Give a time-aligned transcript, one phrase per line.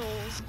[0.00, 0.42] souls.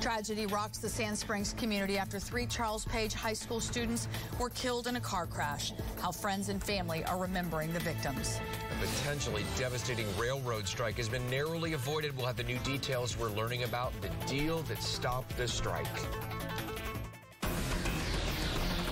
[0.00, 4.86] Tragedy rocks the Sand Springs community after three Charles Page High School students were killed
[4.86, 5.72] in a car crash.
[6.00, 8.40] How friends and family are remembering the victims.
[8.70, 12.16] A potentially devastating railroad strike has been narrowly avoided.
[12.16, 15.86] We'll have the new details we're learning about the deal that stopped the strike.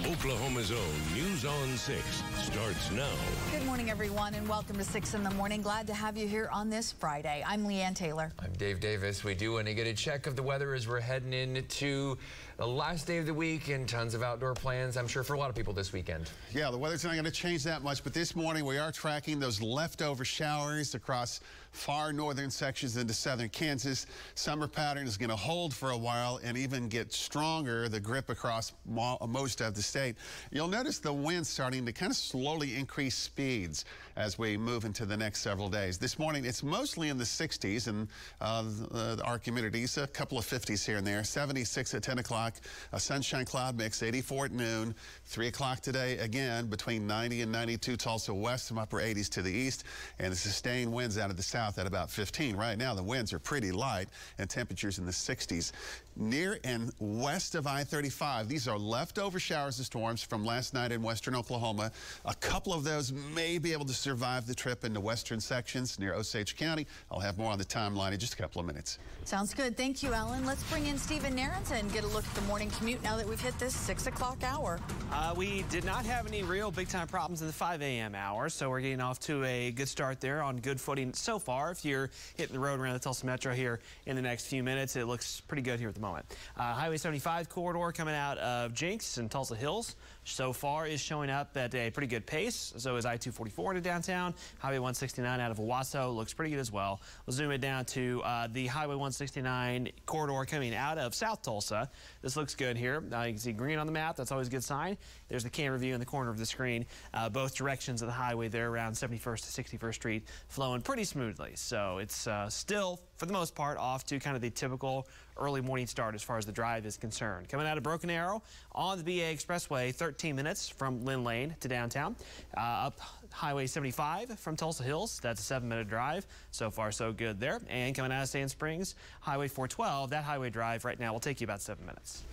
[0.08, 0.78] Oklahoma's own
[1.14, 3.06] News on 6 starts now.
[3.52, 5.60] Good morning, everyone, and welcome to 6 in the morning.
[5.60, 7.44] Glad to have you here on this Friday.
[7.46, 8.32] I'm Leanne Taylor.
[8.38, 9.22] I'm Dave Davis.
[9.22, 12.16] We do want to get a check of the weather as we're heading into
[12.58, 15.38] the last day of the week and tons of outdoor plans, I'm sure, for a
[15.38, 16.28] lot of people this weekend.
[16.52, 19.38] Yeah, the weather's not going to change that much, but this morning we are tracking
[19.38, 21.38] those leftover showers across
[21.70, 24.06] far northern sections into southern Kansas.
[24.34, 28.28] Summer pattern is going to hold for a while and even get stronger, the grip
[28.28, 30.16] across most of the state.
[30.50, 33.84] You'll notice the wind starting to kind of slowly increase speeds
[34.18, 35.98] as we move into the next several days.
[35.98, 38.08] This morning it's mostly in the 60s and
[38.40, 42.54] uh, our communities, a couple of 50s here and there, 76 at 10 o'clock o'clock.
[42.92, 44.94] A sunshine cloud mix, 84 at noon.
[45.26, 47.96] 3 o'clock today, again, between 90 and 92.
[47.96, 49.84] Tulsa west, some upper 80s to the east.
[50.18, 52.56] And the sustained winds out of the south at about 15.
[52.56, 55.72] Right now, the winds are pretty light and temperatures in the 60s.
[56.20, 61.00] Near and west of I-35, these are leftover showers and storms from last night in
[61.00, 61.92] western Oklahoma.
[62.24, 66.14] A couple of those may be able to survive the trip into western sections near
[66.14, 66.88] Osage County.
[67.12, 68.98] I'll have more on the timeline in just a couple of minutes.
[69.26, 69.76] Sounds good.
[69.76, 70.44] Thank you, Alan.
[70.44, 73.28] Let's bring in Stephen Narrington, to get a look at the morning commute now that
[73.28, 74.80] we've hit this 6 o'clock hour.
[75.12, 78.16] Uh, we did not have any real big-time problems in the 5 a.m.
[78.16, 81.70] hour, so we're getting off to a good start there on good footing so far.
[81.70, 84.96] If you're hitting the road around the Tulsa Metro here in the next few minutes,
[84.96, 86.07] it looks pretty good here at the moment.
[86.16, 86.22] Uh,
[86.56, 91.56] Highway 75 corridor coming out of Jenks and Tulsa Hills so far is showing up
[91.56, 92.74] at a pretty good pace.
[92.76, 94.34] So is I-244 into downtown.
[94.58, 97.00] Highway 169 out of Owasso looks pretty good as well.
[97.26, 101.90] We'll zoom it down to uh, the Highway 169 corridor coming out of South Tulsa.
[102.22, 103.02] This looks good here.
[103.12, 104.16] Uh, you can see green on the map.
[104.16, 104.98] That's always a good sign.
[105.28, 106.86] There's the camera view in the corner of the screen.
[107.14, 111.52] Uh, both directions of the highway there around 71st to 61st Street flowing pretty smoothly.
[111.54, 115.08] So it's uh, still, for the most part, off to kind of the typical
[115.38, 117.48] early morning start as far as the drive is concerned.
[117.48, 121.68] Coming out of Broken Arrow on the BA Expressway, 13 minutes from Lynn Lane to
[121.68, 122.16] downtown.
[122.56, 123.00] Uh, up
[123.30, 126.26] Highway 75 from Tulsa Hills, that's a seven minute drive.
[126.50, 127.60] So far, so good there.
[127.68, 131.40] And coming out of Sand Springs, Highway 412, that highway drive right now will take
[131.40, 132.24] you about seven minutes.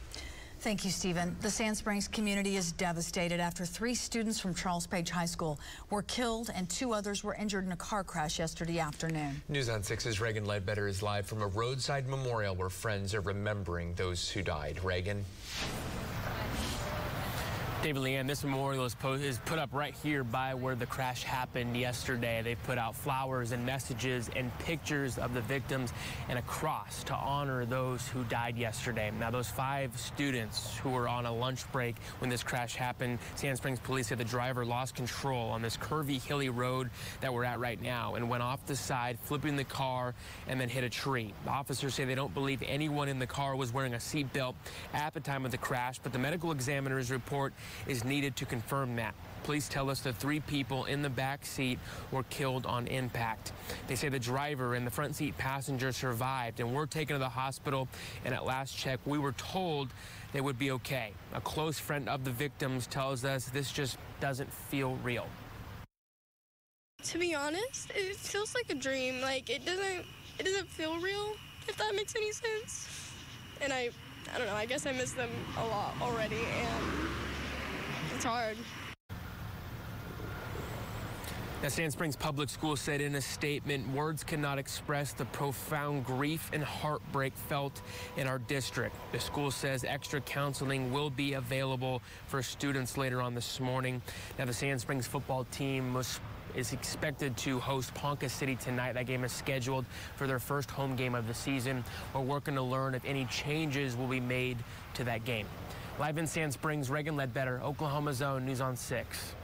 [0.65, 1.35] Thank you, Stephen.
[1.41, 5.59] The Sand Springs community is devastated after three students from Charles Page High School
[5.91, 9.39] were killed and two others were injured in a car crash yesterday afternoon.
[9.47, 13.93] News on 6's Reagan Ledbetter is live from a roadside memorial where friends are remembering
[13.93, 14.83] those who died.
[14.83, 15.23] Reagan.
[17.83, 21.77] David Leanne, this memorial is, is, put up right here by where the crash happened
[21.77, 22.41] yesterday.
[22.41, 25.93] They put out flowers and messages and pictures of the victims
[26.27, 29.11] and a cross to honor those who died yesterday.
[29.19, 33.57] Now, those five students who were on a lunch break when this crash happened, Sand
[33.57, 36.89] Springs police said the driver lost control on this curvy, hilly road
[37.21, 40.15] that we're at right now and went off the side, flipping the car
[40.47, 41.33] and then hit a tree.
[41.43, 44.55] The officers say they don't believe anyone in the car was wearing a seatbelt
[44.95, 47.53] at the time of the crash, but the medical examiner's report
[47.87, 49.13] is needed to confirm that.
[49.43, 51.77] Police tell us the three people in the back seat
[52.11, 53.51] were killed on impact.
[53.87, 57.29] They say the driver and the front seat passenger survived and were taken to the
[57.29, 57.87] hospital.
[58.25, 59.89] And at last check, we were told
[60.33, 61.13] they would be okay.
[61.33, 65.27] A close friend of the victims tells us this just doesn't feel real.
[67.03, 69.21] To be honest, it feels like a dream.
[69.21, 70.05] Like it doesn't,
[70.39, 71.35] it doesn't feel real.
[71.67, 73.11] If that makes any sense.
[73.61, 73.89] And I,
[74.33, 74.55] I don't know.
[74.55, 77.09] I guess I miss them a lot already, and
[78.15, 78.57] it's hard.
[81.61, 86.49] Now, Sand Springs Public School said in a statement, words cannot express the profound grief
[86.53, 87.81] and heartbreak felt
[88.17, 88.95] in our district.
[89.11, 94.01] The school says extra counseling will be available for students later on this morning.
[94.37, 96.19] Now, the Sand Springs football team was
[96.55, 98.93] is expected to host Ponca City tonight.
[98.93, 101.83] That game is scheduled for their first home game of the season.
[102.13, 104.57] We're working to learn if any changes will be made
[104.93, 105.47] to that game.
[105.97, 109.35] Live in Sand Springs, Reagan Ledbetter, Oklahoma's Own, News on 6.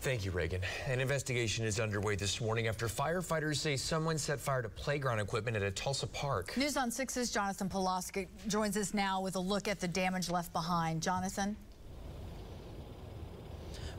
[0.00, 0.62] Thank you, Reagan.
[0.86, 5.56] An investigation is underway this morning after firefighters say someone set fire to playground equipment
[5.56, 6.56] at a Tulsa park.
[6.56, 10.54] News on 6's Jonathan Polasek joins us now with a look at the damage left
[10.54, 11.02] behind.
[11.02, 11.54] Jonathan?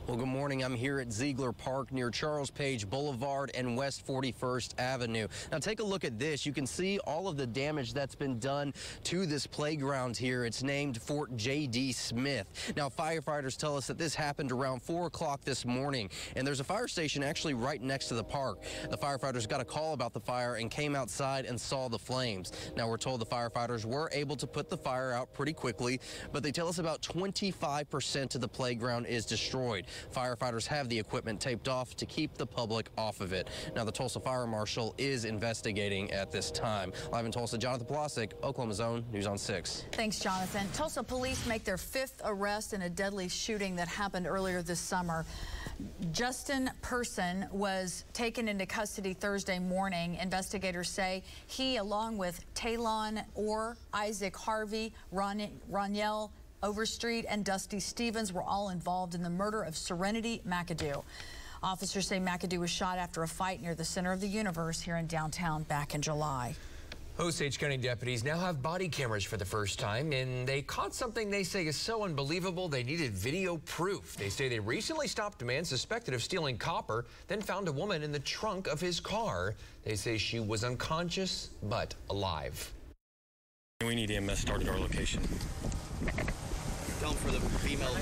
[0.06, 0.62] Well, good morning.
[0.62, 5.26] I'm here at Ziegler Park near Charles Page Boulevard and West 41st Avenue.
[5.50, 6.46] Now, take a look at this.
[6.46, 8.72] You can see all of the damage that's been done
[9.02, 10.44] to this playground here.
[10.44, 11.90] It's named Fort J.D.
[11.90, 12.46] Smith.
[12.76, 16.64] Now, firefighters tell us that this happened around 4 o'clock this morning, and there's a
[16.64, 18.62] fire station actually right next to the park.
[18.88, 22.52] The firefighters got a call about the fire and came outside and saw the flames.
[22.76, 25.98] Now, we're told the firefighters were able to put the fire out pretty quickly,
[26.32, 29.84] but they tell us about 25% of the playground is destroyed.
[30.14, 33.48] Firefighters have the equipment taped off to keep the public off of it.
[33.74, 36.92] Now, the Tulsa Fire Marshal is investigating at this time.
[37.12, 39.84] Live in Tulsa, Jonathan Polasek, Oklahoma's Own, News on 6.
[39.92, 40.66] Thanks, Jonathan.
[40.74, 45.24] Tulsa police make their fifth arrest in a deadly shooting that happened earlier this summer.
[46.12, 50.16] Justin Person was taken into custody Thursday morning.
[50.16, 55.42] Investigators say he, along with Talon Orr, Isaac Harvey, Ron,
[56.66, 61.04] Overstreet and Dusty Stevens were all involved in the murder of Serenity McAdoo.
[61.62, 64.96] Officers say McAdoo was shot after a fight near the center of the universe here
[64.96, 66.56] in downtown back in July.
[67.20, 71.30] Osage County deputies now have body cameras for the first time, and they caught something
[71.30, 74.16] they say is so unbelievable they needed video proof.
[74.16, 78.02] They say they recently stopped a man suspected of stealing copper, then found a woman
[78.02, 79.54] in the trunk of his car.
[79.84, 82.72] They say she was unconscious but alive.
[83.84, 85.22] We need EMS started our location.
[87.06, 87.94] Tell for the female.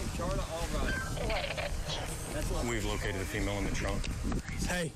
[2.67, 4.03] We've located a female in the trunk.
[4.67, 4.93] Hey,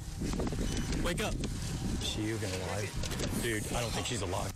[1.05, 1.34] wake up.
[2.00, 3.38] Is she even alive?
[3.43, 4.50] Dude, I don't think she's alive.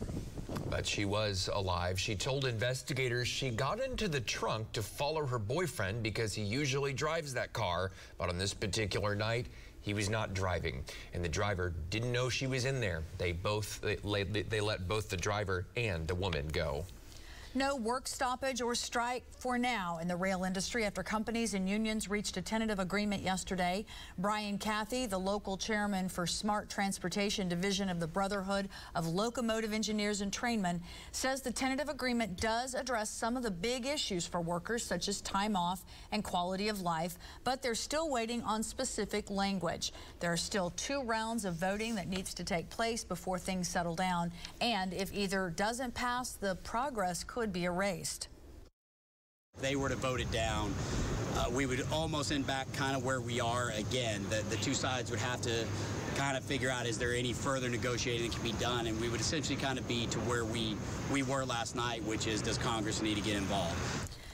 [0.71, 2.01] But she was alive.
[2.01, 6.95] She told investigators she got into the trunk to follow her boyfriend because he usually
[6.95, 7.91] drives that car.
[8.17, 9.49] But on this particular night,
[9.83, 10.83] he was not driving,
[11.13, 13.03] and the driver didn't know she was in there.
[13.19, 16.87] They both they, they let both the driver and the woman go.
[17.55, 22.09] No work stoppage or strike for now in the rail industry after companies and unions
[22.09, 23.85] reached a tentative agreement yesterday.
[24.17, 30.23] Brian Cathy, the local chairman for Smart Transportation Division of the Brotherhood of Locomotive Engineers
[30.23, 34.83] and Trainmen, says the tentative agreement does address some of the big issues for workers,
[34.83, 39.93] such as time off and quality of life, but they're still waiting on specific language.
[40.21, 43.95] There are still two rounds of voting that needs to take place before things settle
[43.95, 44.33] down,
[44.63, 48.29] and if either doesn't pass, the progress could could be erased.
[49.57, 50.73] If they were to vote it down,
[51.35, 54.25] uh, we would almost end back kind of where we are again.
[54.31, 55.65] The, the two sides would have to
[56.15, 59.09] kind of figure out is there any further negotiating that can be done, and we
[59.09, 60.77] would essentially kind of be to where we,
[61.13, 63.77] we were last night, which is does Congress need to get involved?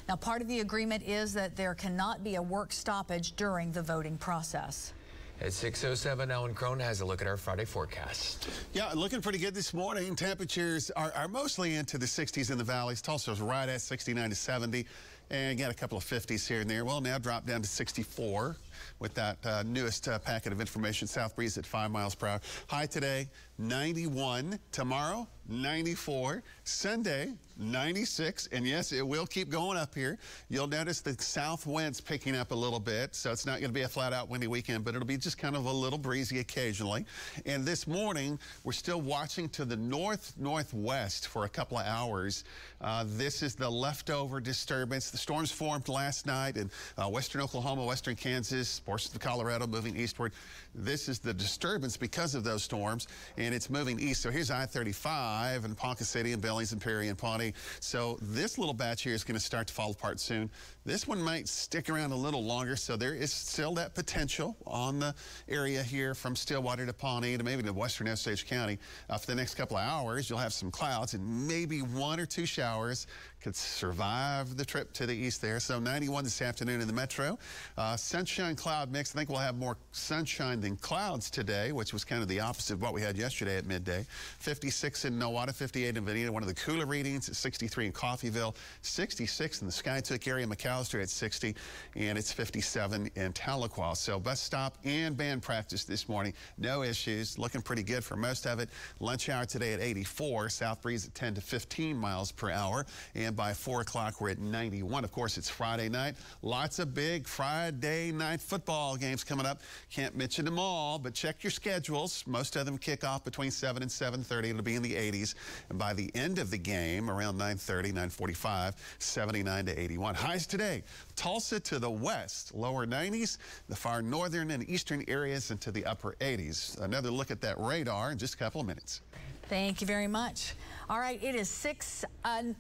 [0.07, 3.81] Now, part of the agreement is that there cannot be a work stoppage during the
[3.81, 4.93] voting process.
[5.41, 8.49] At 6.07, Alan Crone has a look at our Friday forecast.
[8.73, 10.17] Yeah, looking pretty good this morning.
[10.17, 13.01] Temperatures are, are mostly into the 60s in the valleys.
[13.01, 14.85] Tulsa's right at 69 to 70.
[15.31, 16.85] And again, a couple of 50s here and there.
[16.85, 18.57] Well, now drop down to 64
[18.99, 21.07] with that uh, newest uh, packet of information.
[21.09, 22.41] South breeze at 5 miles per hour.
[22.69, 23.29] High today,
[23.59, 24.59] 91.
[24.71, 26.43] Tomorrow, 94.
[26.65, 28.49] Sunday, 96.
[28.53, 30.19] And yes, it will keep going up here.
[30.49, 33.75] You'll notice the south winds picking up a little bit, so it's not going to
[33.75, 36.39] be a flat out windy weekend, but it'll be just kind of a little breezy
[36.39, 37.05] occasionally.
[37.47, 42.45] And this morning, we're still watching to the north northwest for a couple of hours.
[42.81, 45.11] Uh, this is the leftover disturbance.
[45.11, 49.97] The storms formed last night in uh, western Oklahoma, western Kansas, portions of Colorado moving
[49.97, 50.33] eastward.
[50.75, 54.23] This is the disturbance because of those storms, and it's moving east.
[54.23, 57.55] So here's I 35 and Ponca City and Billings and Perry and Pawnee.
[57.81, 60.51] So this little batch here is going to start to fall apart soon.
[60.89, 64.99] This one might stick around a little longer, so there is still that potential on
[64.99, 65.15] the
[65.47, 68.79] area here from Stillwater to Pawnee to maybe to western Osage County.
[69.11, 72.25] Uh, for the next couple of hours, you'll have some clouds and maybe one or
[72.25, 73.07] two showers
[73.43, 75.61] could survive the trip to the east there.
[75.61, 77.39] So 91 this afternoon in the metro.
[77.77, 79.15] Uh, sunshine cloud mix.
[79.15, 82.75] I think we'll have more sunshine than clouds today, which was kind of the opposite
[82.75, 84.05] of what we had yesterday at midday.
[84.41, 89.61] 56 in Nowata, 58 in Vinita, one of the cooler readings, 63 in Coffeyville, 66
[89.61, 90.47] in the Skiatook area,
[90.79, 91.57] At 60,
[91.97, 93.97] and it's 57 in Tahlequah.
[93.97, 96.33] So bus stop and band practice this morning.
[96.57, 97.37] No issues.
[97.37, 98.71] Looking pretty good for most of it.
[99.01, 100.51] Lunch hour today at 84.
[100.51, 102.87] South breeze at 10 to 15 miles per hour.
[103.17, 105.03] And by 4 o'clock, we're at 91.
[105.03, 106.15] Of course, it's Friday night.
[106.43, 109.63] Lots of big Friday night football games coming up.
[109.91, 112.23] Can't mention them all, but check your schedules.
[112.25, 114.51] Most of them kick off between 7 and 7.30.
[114.51, 115.35] It'll be in the 80s.
[115.71, 120.15] And by the end of the game, around 9.30, 9.45, 79 to 81.
[120.15, 120.68] Highs today,
[121.17, 126.15] Tulsa to the west, lower 90s, the far northern and eastern areas into the upper
[126.21, 126.81] 80s.
[126.81, 129.01] Another look at that radar in just a couple of minutes.
[129.49, 130.55] Thank you very much.
[130.91, 132.55] All right, it is 6.09.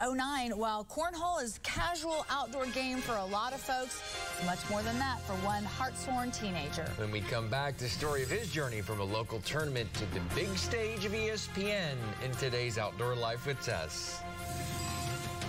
[0.53, 4.03] Uh, While cornhole is casual outdoor game for a lot of folks,
[4.47, 6.85] much more than that for one Hartshorne teenager.
[6.97, 10.21] When we come back, the story of his journey from a local tournament to the
[10.35, 14.23] big stage of ESPN in today's Outdoor Life with Tess.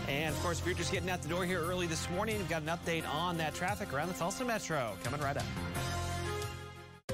[0.10, 2.50] And of course, if you're just getting out the door here early this morning, we've
[2.50, 5.44] got an update on that traffic around the Tulsa Metro coming right up.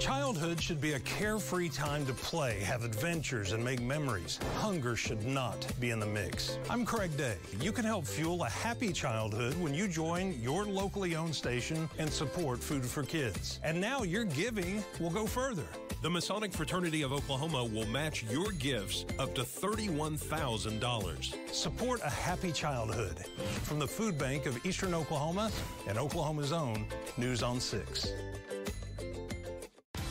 [0.06, 4.38] Childhood should be a carefree time to play, have adventures, and make memories.
[4.58, 6.60] Hunger should not be in the mix.
[6.70, 7.38] I'm Craig Day.
[7.60, 12.08] You can help fuel a happy childhood when you join your locally owned station and
[12.08, 13.60] support Food for Kids.
[13.64, 15.66] And now your giving will go further.
[16.04, 21.52] The Masonic Fraternity of Oklahoma will match your gifts up to $31,000.
[21.52, 23.26] Support a happy childhood.
[23.64, 25.50] From the Food Bank of Eastern Oklahoma
[25.88, 26.86] and Oklahoma's own
[27.18, 28.12] News on 6.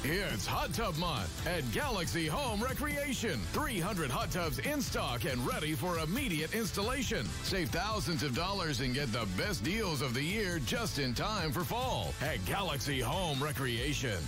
[0.07, 3.41] It's Hot Tub Month at Galaxy Home Recreation.
[3.55, 7.25] 300 hot tubs in stock and ready for immediate installation.
[7.43, 11.53] Save thousands of dollars and get the best deals of the year just in time
[11.53, 14.19] for fall at Galaxy Home Recreation.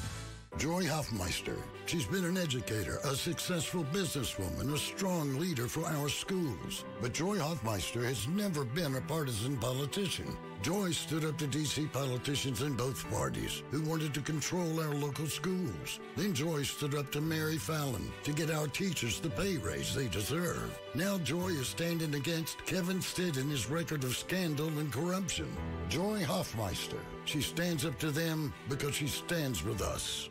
[0.56, 1.58] Joy Hoffmeister.
[1.84, 6.86] She's been an educator, a successful businesswoman, a strong leader for our schools.
[7.02, 10.34] But Joy Hoffmeister has never been a partisan politician.
[10.62, 11.86] Joy stood up to D.C.
[11.86, 16.00] politicians in both parties who wanted to control our local schools.
[16.16, 20.08] Then Joy stood up to Mary Fallin to get our teachers the pay raise they
[20.08, 20.76] deserve.
[20.94, 25.48] Now Joy is standing against Kevin Stitt and his record of scandal and corruption.
[25.88, 26.98] Joy Hoffmeister.
[27.26, 30.28] She stands up to them because she stands with us.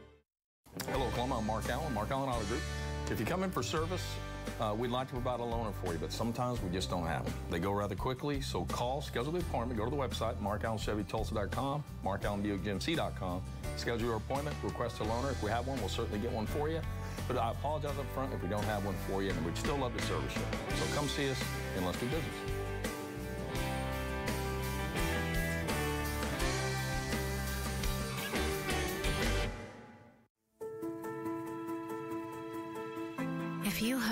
[0.90, 1.38] Hello, Oklahoma.
[1.38, 2.62] I'm Mark Allen, Mark Allen Auto Group.
[3.10, 4.04] If you come in for service,
[4.60, 7.26] uh, we'd like to provide a loaner for you, but sometimes we just don't have
[7.26, 7.34] them.
[7.50, 13.42] They go rather quickly, so call, schedule the appointment, go to the website, markallenchevytulsa.com, markallenbuickgmc.com,
[13.78, 15.32] schedule your appointment, request a loaner.
[15.32, 16.82] If we have one, we'll certainly get one for you.
[17.28, 19.78] But I apologize up front if we don't have one for you, and we'd still
[19.78, 20.76] love to service you.
[20.78, 21.42] So come see us,
[21.76, 22.55] and let's do business.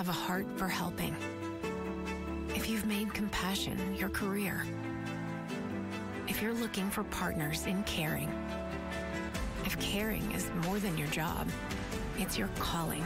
[0.03, 1.15] Have a heart for helping,
[2.49, 4.65] if you've made compassion your career,
[6.27, 8.29] if you're looking for partners in caring,
[9.63, 11.47] if caring is more than your job,
[12.17, 13.01] it's your calling,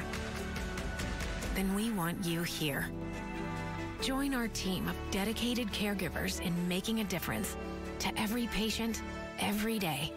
[1.53, 2.89] then we want you here.
[4.01, 7.57] Join our team of dedicated caregivers in making a difference
[7.99, 9.03] to every patient,
[9.37, 10.11] every day.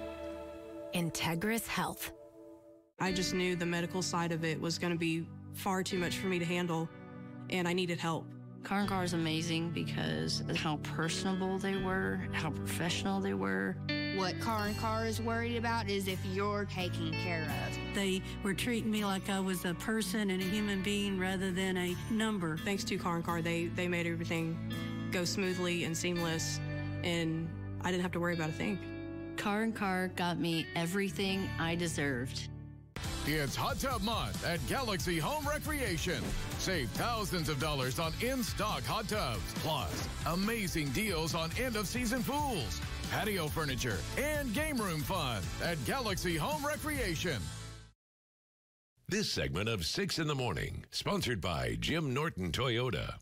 [0.95, 2.13] Integris Health.
[2.99, 6.19] I just knew the medical side of it was going to be far too much
[6.19, 6.89] for me to handle,
[7.51, 8.27] and I needed help.
[8.63, 13.75] Carr and Carr is amazing because of how personable they were, how professional they were.
[14.17, 17.95] What Carr and Carr is worried about is if you're taken care of.
[17.95, 21.77] They were treating me like I was a person and a human being rather than
[21.79, 22.59] a number.
[22.59, 24.59] Thanks to Carr and Carr, they, they made everything
[25.11, 26.61] go smoothly and seamless,
[27.03, 27.49] and
[27.81, 28.79] I didn't have to worry about a thing.
[29.37, 32.50] Carr and Carr got me everything I deserved.
[33.33, 36.23] It's Hot Tub Month at Galaxy Home Recreation.
[36.59, 43.47] Save thousands of dollars on in-stock hot tubs, plus amazing deals on end-of-season pools, patio
[43.47, 47.41] furniture, and game room fun at Galaxy Home Recreation.
[49.09, 53.15] This segment of 6 in the Morning, sponsored by Jim Norton Toyota.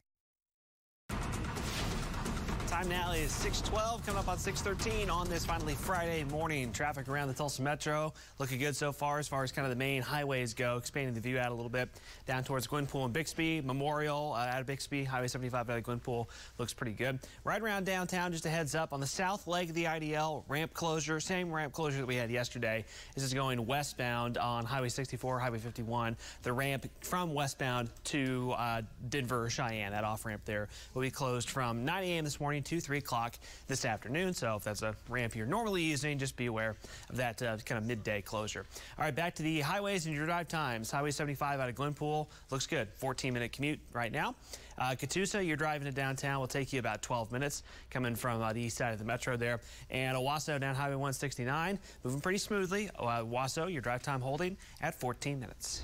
[2.79, 6.73] Time now is 612, coming up on 613 on this finally Friday morning.
[6.73, 9.77] Traffic around the Tulsa Metro looking good so far as far as kind of the
[9.77, 10.77] main highways go.
[10.77, 11.89] Expanding the view out a little bit
[12.25, 13.63] down towards Glenpool and Bixby.
[13.63, 15.03] Memorial uh, out of Bixby.
[15.03, 17.19] Highway 75 out of Glenpool looks pretty good.
[17.43, 20.73] Right around downtown, just a heads up on the south leg of the IDL, ramp
[20.73, 21.19] closure.
[21.19, 22.85] Same ramp closure that we had yesterday.
[23.17, 26.17] This is going westbound on Highway 64, Highway 51.
[26.45, 31.51] The ramp from westbound to uh, Denver, Cheyenne, that off ramp there will be closed
[31.51, 32.23] from 9 a.m.
[32.23, 34.35] this morning to 3 o'clock this afternoon.
[34.35, 36.77] So if that's a ramp you're normally using, just be aware
[37.11, 38.67] of that uh, kind of midday closure.
[38.99, 40.91] All right, back to the highways and your drive times.
[40.91, 42.89] Highway 75 out of Glenpool looks good.
[42.97, 44.35] 14 minute commute right now.
[44.79, 48.53] Uh, Catoosa, you're driving to downtown, will take you about 12 minutes coming from uh,
[48.53, 49.61] the east side of the metro there.
[49.91, 52.89] And Owasso down Highway 169, moving pretty smoothly.
[52.99, 55.83] Uh, Owasso, your drive time holding at 14 minutes.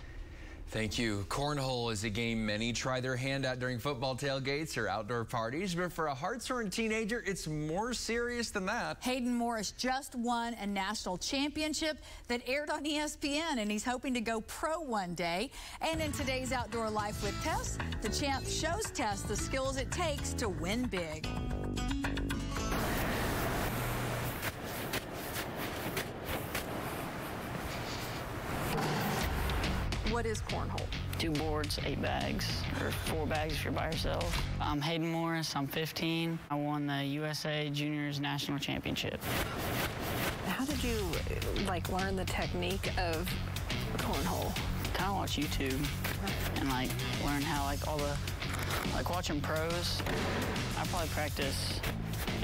[0.74, 1.24] Thank you.
[1.28, 5.72] Cornhole is a game many try their hand at during football tailgates or outdoor parties,
[5.72, 8.96] but for a Hartshorne teenager, it's more serious than that.
[9.00, 14.20] Hayden Morris just won a national championship that aired on ESPN, and he's hoping to
[14.20, 15.52] go pro one day.
[15.80, 20.32] And in today's Outdoor Life with Tess, the champ shows Tess the skills it takes
[20.32, 21.28] to win big.
[30.14, 30.86] What is cornhole?
[31.18, 34.46] two boards, eight bags, or four bags if you're by yourself.
[34.60, 35.56] I'm Hayden Morris.
[35.56, 36.38] I'm 15.
[36.52, 39.20] I won the USA Juniors National Championship.
[40.46, 41.04] How did you
[41.66, 43.28] like learn the technique of
[43.96, 44.54] cornhole?
[44.94, 45.84] Kind of watch YouTube
[46.60, 46.90] and like
[47.24, 48.16] learn how like all the
[48.94, 50.00] like watching pros.
[50.78, 51.80] I probably practice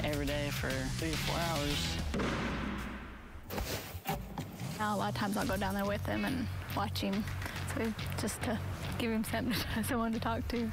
[0.03, 1.97] every day for three to four hours.
[4.77, 7.23] Now, a lot of times I'll go down there with him and watch him,
[7.75, 8.59] so just to
[8.97, 9.23] give him
[9.87, 10.69] someone to talk to.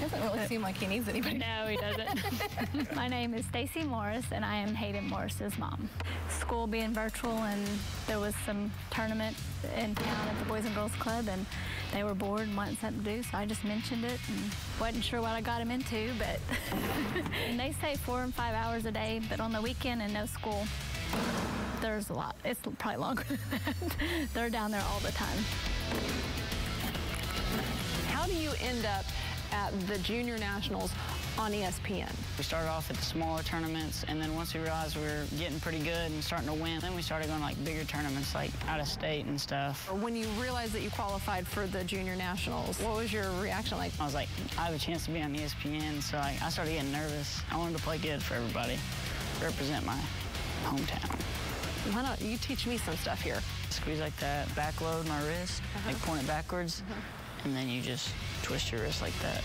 [0.00, 1.38] Doesn't really seem like he needs anybody.
[1.38, 2.94] No, he doesn't.
[2.96, 5.88] My name is Stacy Morris, and I am Hayden Morris's mom.
[6.28, 7.66] School being virtual, and
[8.06, 9.36] there was some tournament
[9.76, 11.46] in town at the Boys and Girls Club, and
[11.92, 14.38] they were bored and wanted something to do, so I just mentioned it and
[14.80, 16.40] wasn't sure what I got him into, but
[17.48, 20.26] and they say four and five hours a day, but on the weekend and no
[20.26, 20.66] school,
[21.80, 22.34] there's a lot.
[22.44, 23.96] It's probably longer than that.
[24.34, 25.38] They're down there all the time.
[28.08, 29.04] How do you end up
[29.52, 30.90] at the Junior Nationals
[31.38, 32.12] on ESPN?
[32.38, 35.60] We started off at the smaller tournaments, and then once we realized we were getting
[35.60, 38.50] pretty good and starting to win, then we started going to like bigger tournaments, like
[38.68, 39.90] out of state and stuff.
[39.92, 43.92] When you realized that you qualified for the Junior Nationals, what was your reaction like?
[44.00, 46.72] I was like, I have a chance to be on ESPN, so like, I started
[46.72, 47.42] getting nervous.
[47.50, 48.78] I wanted to play good for everybody,
[49.42, 49.98] represent my
[50.64, 51.20] hometown.
[51.92, 53.40] Why don't you teach me some stuff here?
[53.70, 55.88] Squeeze like that, back load my wrist, uh-huh.
[55.88, 57.00] like point it backwards, uh-huh.
[57.44, 58.10] and then you just
[58.42, 59.42] twist your wrist like that.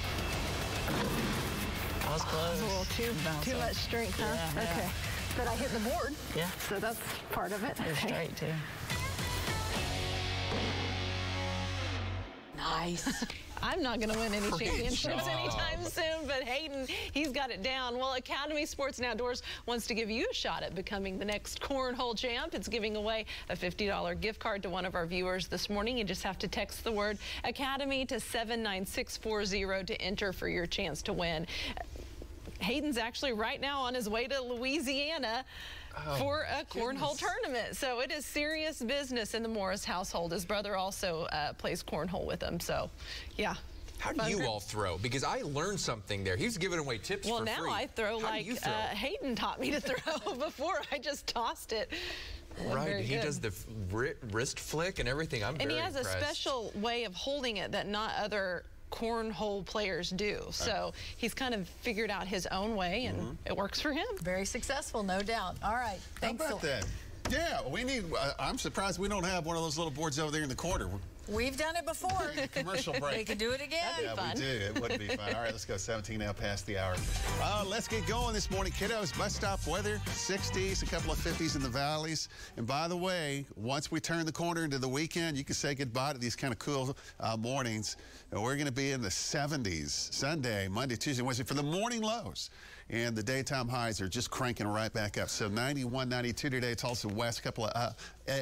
[2.08, 2.62] I was close.
[2.62, 4.34] A little too, too much strength, huh?
[4.34, 4.72] Yeah, yeah.
[4.72, 4.89] Okay.
[5.38, 6.15] But I hit the board.
[6.36, 6.50] Yeah.
[6.67, 7.00] So that's
[7.31, 7.72] part of it.
[7.72, 8.08] It's Okay.
[8.08, 8.53] straight too.
[12.58, 13.25] Nice.
[13.62, 15.38] I'm not going to win any oh, Great championships job.
[15.39, 17.98] anytime soon, but Hayden, he's got it down.
[17.98, 21.62] Well, Academy Sports and Outdoors wants to give you a shot at becoming the next
[21.62, 22.54] cornhole champ.
[22.54, 25.98] It's giving away a $50 gift card to one of our viewers this morning.
[25.98, 31.01] You just have to text the word Academy to 79640 to enter for your chance
[31.04, 31.46] to win.
[32.60, 35.46] Hayden's actually right now on his way to Louisiana
[36.08, 37.75] Oh, for a cornhole tournament.
[37.75, 40.32] So it is serious business in the Morris household.
[40.32, 42.60] His brother also uh, plays cornhole with him.
[42.60, 42.89] So,
[43.38, 43.56] yeah.
[44.00, 44.98] How do you all throw?
[44.98, 46.38] Because I learned something there.
[46.38, 47.72] He was giving away tips Well, for now free.
[47.72, 48.72] I throw How like throw?
[48.72, 50.36] Uh, Hayden taught me to throw.
[50.36, 51.91] Before I just tossed it.
[52.65, 53.24] Right, he good.
[53.24, 53.53] does the
[54.32, 55.44] wrist flick and everything.
[55.44, 56.18] I'm And very he has impressed.
[56.18, 60.41] a special way of holding it that not other cornhole players do.
[60.51, 63.31] So he's kind of figured out his own way, and Mm-hmm.
[63.46, 64.05] it works for him.
[64.22, 65.55] Very successful, no doubt.
[65.63, 66.00] All right.
[66.16, 66.46] How Thanks.
[66.46, 66.85] about that?
[67.29, 68.05] Yeah, we need.
[68.18, 70.55] Uh, I'm surprised we don't have one of those little boards over there in the
[70.55, 70.90] corner.
[71.29, 72.31] We've done it before.
[72.53, 73.18] Commercial break.
[73.18, 73.79] We can do it again.
[74.03, 74.48] yeah, we do.
[74.48, 75.35] It would be fun.
[75.35, 75.77] All right, let's go.
[75.77, 76.96] 17 now past the hour.
[77.42, 79.15] Uh, let's get going this morning, kiddos.
[79.18, 82.29] Bus stop weather, 60s, a couple of 50s in the valleys.
[82.57, 85.75] And by the way, once we turn the corner into the weekend, you can say
[85.75, 87.96] goodbye to these kind of cool uh, mornings.
[88.31, 92.01] And we're going to be in the 70s Sunday, Monday, Tuesday, Wednesday for the morning
[92.01, 92.50] lows.
[92.92, 95.29] And the daytime highs are just cranking right back up.
[95.29, 97.92] So 91, 92 today, Tulsa West, a couple of uh,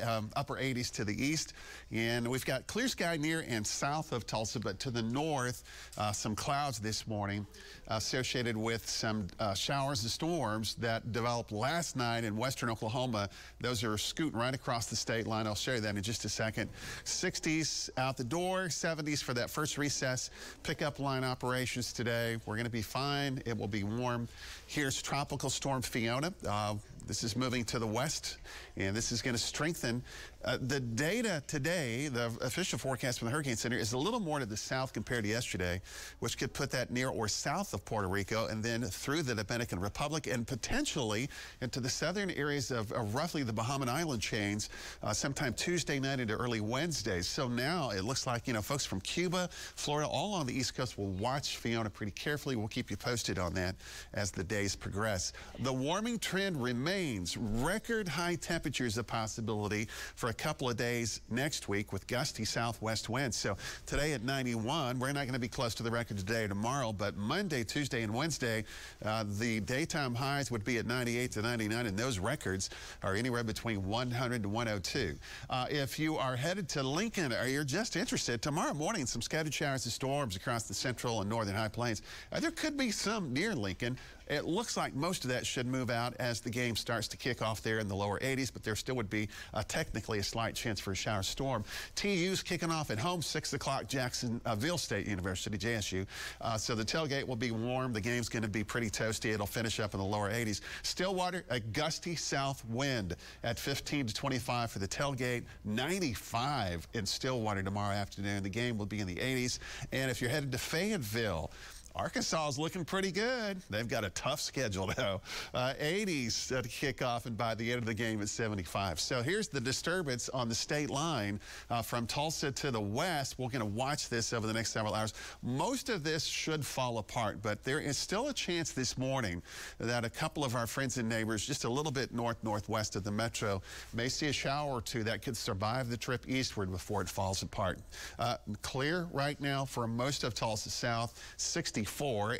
[0.03, 1.53] um, upper 80s to the east.
[1.91, 5.63] And we've got clear sky near and south of Tulsa, but to the north,
[5.97, 7.45] uh, some clouds this morning
[7.87, 13.29] associated with some uh, showers and storms that developed last night in western Oklahoma.
[13.61, 15.47] Those are scooting right across the state line.
[15.47, 16.69] I'll show you that in just a second.
[17.05, 20.29] 60s out the door, 70s for that first recess.
[20.63, 22.37] Pickup line operations today.
[22.45, 23.41] We're going to be fine.
[23.45, 24.27] It will be warm.
[24.67, 26.33] Here's Tropical Storm Fiona.
[26.47, 26.75] Uh,
[27.07, 28.37] this is moving to the west,
[28.77, 30.03] and this is going to strengthen.
[30.45, 34.39] Uh, the data today, the official forecast from the Hurricane Center, is a little more
[34.39, 35.81] to the south compared to yesterday,
[36.19, 39.79] which could put that near or south of Puerto Rico and then through the Dominican
[39.79, 41.27] Republic and potentially
[41.61, 44.69] into the southern areas of, roughly the Bahama Island chains
[45.01, 47.21] uh, sometime Tuesday night into early Wednesday.
[47.21, 50.75] So now it looks like, you know, folks from Cuba, Florida, all on the East
[50.75, 52.55] Coast will watch Fiona pretty carefully.
[52.55, 53.75] We'll keep you posted on that
[54.13, 55.33] as the days progress.
[55.59, 57.37] The warming trend remains.
[57.37, 63.07] Record high temperatures a possibility for a couple of days next week with gusty southwest
[63.07, 63.37] winds.
[63.37, 66.47] So today at 91, we're not going to be close to the record today or
[66.49, 68.65] tomorrow, but Monday, Tuesday, and Wednesday,
[69.05, 72.69] uh, the daytime highs would be at 98 to 99, and those records
[73.03, 75.15] are anywhere between 100 to 102.
[75.49, 79.53] Uh, if you are headed to Lincoln or you're just interested, tomorrow morning, some scattered
[79.53, 82.01] showers and storms across the central and northern high plains.
[82.33, 83.97] Uh, there could be some near Lincoln.
[84.29, 87.41] It looks like most of that should move out as the game starts to kick
[87.41, 90.55] off there in the lower 80s, but there still would be uh, technically a slight
[90.55, 91.63] chance for a shower storm.
[91.95, 96.05] TU's kicking off at home, 6 o'clock, Jacksonville State University, JSU.
[96.41, 97.93] Uh, so the tailgate will be warm.
[97.93, 99.33] The game's going to be pretty toasty.
[99.33, 100.61] It'll finish up in the lower 80s.
[100.83, 107.63] Stillwater, a gusty south wind at 15 to 25 for the tailgate, 95 in Stillwater
[107.63, 108.43] tomorrow afternoon.
[108.43, 109.59] The game will be in the 80s.
[109.91, 111.51] And if you're headed to Fayetteville,
[111.97, 113.57] Arkansas is looking pretty good.
[113.71, 115.19] They've got a tough schedule, though.
[115.53, 118.99] Uh, 80s at kickoff, and by the end of the game, it's 75.
[118.99, 121.39] So here's the disturbance on the state line
[121.71, 123.39] uh, from Tulsa to the west.
[123.39, 125.15] We're going to watch this over the next several hours.
[125.41, 129.41] Most of this should fall apart, but there is still a chance this morning
[129.79, 133.03] that a couple of our friends and neighbors, just a little bit north northwest of
[133.03, 133.61] the metro,
[133.93, 137.41] may see a shower or two that could survive the trip eastward before it falls
[137.41, 137.79] apart.
[138.19, 141.86] Uh, clear right now for most of Tulsa South, 60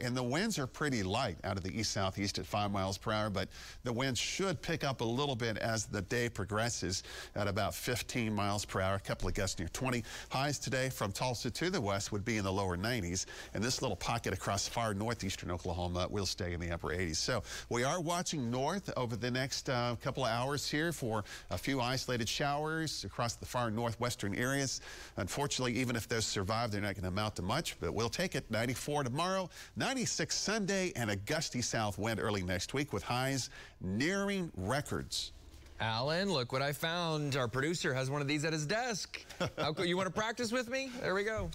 [0.02, 3.12] and the winds are pretty light out of the east southeast at 5 miles per
[3.12, 3.50] hour, but
[3.84, 7.04] the winds should pick up a little bit as the day progresses
[7.36, 8.96] at about 15 miles per hour.
[8.96, 10.04] A couple of gusts near 20.
[10.30, 13.82] Highs today from Tulsa to the west would be in the lower 90s, and this
[13.82, 17.16] little pocket across far northeastern Oklahoma will stay in the upper 80s.
[17.16, 21.58] So we are watching north over the next uh, couple of hours here for a
[21.58, 24.82] few isolated showers across the far northwestern areas.
[25.18, 28.36] Unfortunately, even if those survive, they're not going to amount to much, but we'll take
[28.36, 28.50] it.
[28.50, 33.50] 94 tomorrow tomorrow, 96 Sunday, and a gusty south wind early next week with highs
[33.82, 35.32] nearing records.
[35.80, 37.36] Alan, look what I found.
[37.36, 39.24] Our producer has one of these at his desk.
[39.58, 39.76] How.
[39.78, 40.90] You want to practice with me?
[41.02, 41.52] There we go.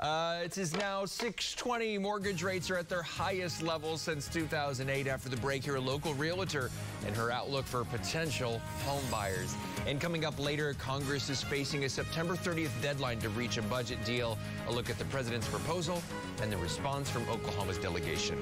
[0.00, 1.98] Uh, it is now 620.
[1.98, 5.76] Mortgage rates are at their highest level since 2008 after the break here.
[5.76, 6.70] A local realtor
[7.06, 9.54] and her outlook for potential home buyers.
[9.86, 14.02] And coming up later, Congress is facing a September 30th deadline to reach a budget
[14.06, 14.38] deal.
[14.68, 16.02] A look at the president's proposal
[16.40, 18.38] and the response from Oklahoma's delegation.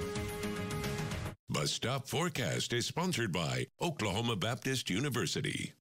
[1.50, 5.72] Bus Stop Forecast is sponsored by Oklahoma Baptist University.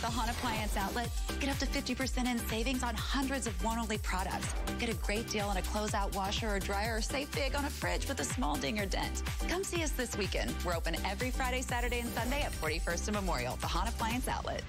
[0.00, 1.10] The Hahn Appliance Outlet,
[1.40, 4.54] get up to 50% in savings on hundreds of one-only products.
[4.78, 7.70] Get a great deal on a closeout washer or dryer or save big on a
[7.70, 9.22] fridge with a small ding or dent.
[9.46, 10.54] Come see us this weekend.
[10.64, 14.62] We're open every Friday, Saturday, and Sunday at 41st and Memorial, the Hahn Appliance Outlet.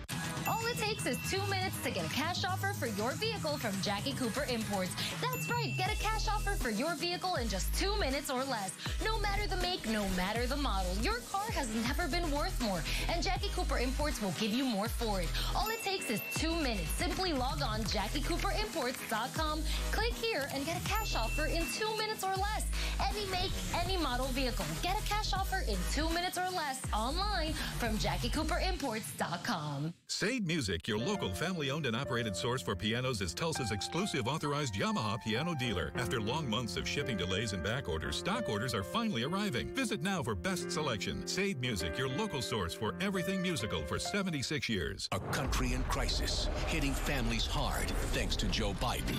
[0.47, 3.71] All it takes is two minutes to get a cash offer for your vehicle from
[3.81, 4.91] Jackie Cooper Imports.
[5.21, 8.71] That's right, get a cash offer for your vehicle in just two minutes or less.
[9.05, 12.81] No matter the make, no matter the model, your car has never been worth more,
[13.09, 15.20] and Jackie Cooper Imports will give you more for it.
[15.55, 16.89] All it takes is two minutes.
[16.91, 22.35] Simply log on JackieCooperImports.com, click here, and get a cash offer in two minutes or
[22.35, 22.65] less.
[23.09, 24.65] Any make, any model vehicle.
[24.81, 29.93] Get a cash offer in two minutes or less online from JackieCooperImports.com.
[30.07, 35.21] Saied Music, your local family-owned and operated source for pianos, is Tulsa's exclusive authorized Yamaha
[35.23, 35.91] piano dealer.
[35.95, 39.67] After long months of shipping delays and back orders, stock orders are finally arriving.
[39.73, 41.25] Visit now for best selection.
[41.25, 45.07] Saied Music, your local source for everything musical for 76 years.
[45.13, 49.17] A country in crisis, hitting families hard thanks to Joe Biden.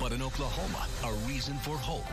[0.00, 2.08] But in Oklahoma, a reason for hope.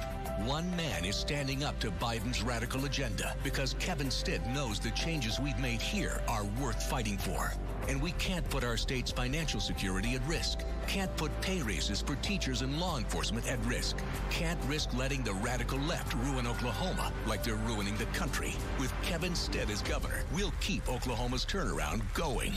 [0.45, 5.39] One man is standing up to Biden's radical agenda because Kevin Stitt knows the changes
[5.39, 7.53] we've made here are worth fighting for.
[7.87, 10.59] And we can't put our state's financial security at risk.
[10.87, 13.95] Can't put pay raises for teachers and law enforcement at risk.
[14.31, 18.53] Can't risk letting the radical left ruin Oklahoma like they're ruining the country.
[18.81, 22.51] With Kevin Stitt as governor, we'll keep Oklahoma's turnaround going.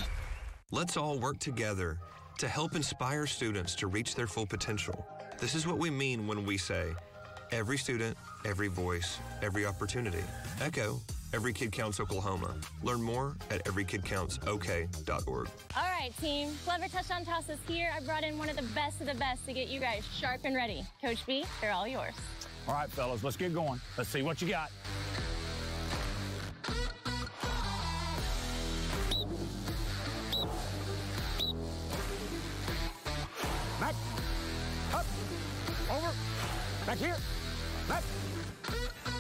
[0.73, 2.01] Let's all work together
[2.39, 5.07] to help inspire students to reach their full potential.
[5.39, 6.93] This is what we mean when we say,
[7.53, 10.25] every student, every voice, every opportunity.
[10.61, 11.01] Echo,
[11.33, 12.55] Every Kid Counts Oklahoma.
[12.83, 15.49] Learn more at everykidcountsok.org.
[15.77, 16.51] All right, team.
[16.65, 17.93] Clever touchdown toss is here.
[17.95, 20.43] I brought in one of the best of the best to get you guys sharp
[20.45, 20.87] and ready.
[21.03, 22.15] Coach B, they're all yours.
[22.67, 23.81] All right, fellas, let's get going.
[23.99, 24.71] Let's see what you got.
[36.97, 37.17] Back here.
[37.89, 38.03] Back.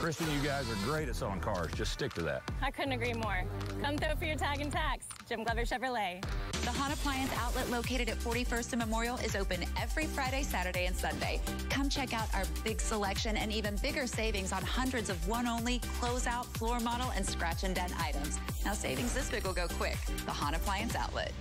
[0.00, 1.72] Kristen, you guys are great at selling cars.
[1.72, 2.42] Just stick to that.
[2.62, 3.42] I couldn't agree more.
[3.82, 5.06] Come throw for your tag and tax.
[5.28, 6.24] Jim Glover Chevrolet.
[6.64, 10.96] The Hahn Appliance Outlet located at 41st and Memorial is open every Friday, Saturday, and
[10.96, 11.40] Sunday.
[11.68, 16.46] Come check out our big selection and even bigger savings on hundreds of one-only, closeout,
[16.56, 18.38] floor model, and scratch and dent items.
[18.64, 19.98] Now savings this big will go quick.
[20.24, 21.32] The Hahn Appliance Outlet.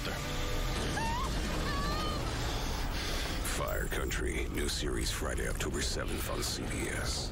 [0.00, 0.14] out there.
[3.42, 7.30] Fire Country, new series Friday, October 7th on CBS.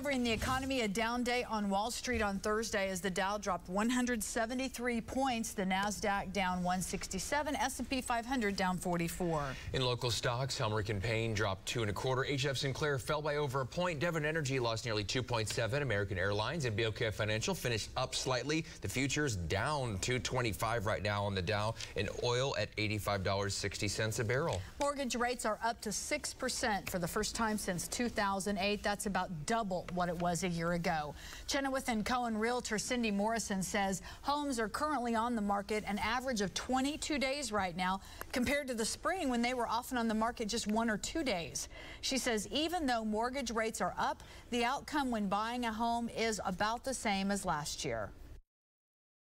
[0.00, 3.68] Covering the economy, a down day on Wall Street on Thursday as the Dow dropped
[3.68, 9.44] 173 points, the Nasdaq down 167, S&P 500 down 44.
[9.74, 12.22] In local stocks, Helmerich and Payne dropped two and a quarter.
[12.22, 14.00] HF Sinclair fell by over a point.
[14.00, 15.82] Devon Energy lost nearly 2.7.
[15.82, 18.64] American Airlines and BOK Financial finished up slightly.
[18.80, 24.62] The futures down 225 right now on the Dow, and oil at $85.60 a barrel.
[24.80, 28.82] Mortgage rates are up to 6% for the first time since 2008.
[28.82, 31.14] That's about double what it was a year ago.
[31.48, 36.40] Chinowth and Cohen realtor Cindy Morrison says homes are currently on the market an average
[36.40, 38.00] of 22 days right now
[38.32, 41.22] compared to the spring when they were often on the market just one or two
[41.22, 41.68] days.
[42.00, 46.40] She says even though mortgage rates are up, the outcome when buying a home is
[46.44, 48.10] about the same as last year.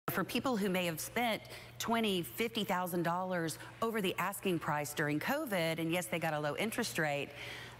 [0.10, 1.42] For people who may have spent
[1.80, 6.39] twenty, fifty thousand dollars over the asking price during COVID, and yes, they got a
[6.39, 7.30] low interest rate.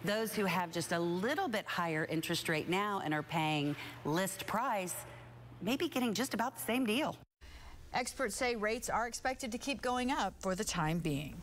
[0.06, 4.46] Those who have just a little bit higher interest rate now and are paying list
[4.46, 4.96] price,
[5.62, 7.16] may be getting just about the same deal.
[7.94, 11.42] Experts say rates are expected to keep going up for the time being.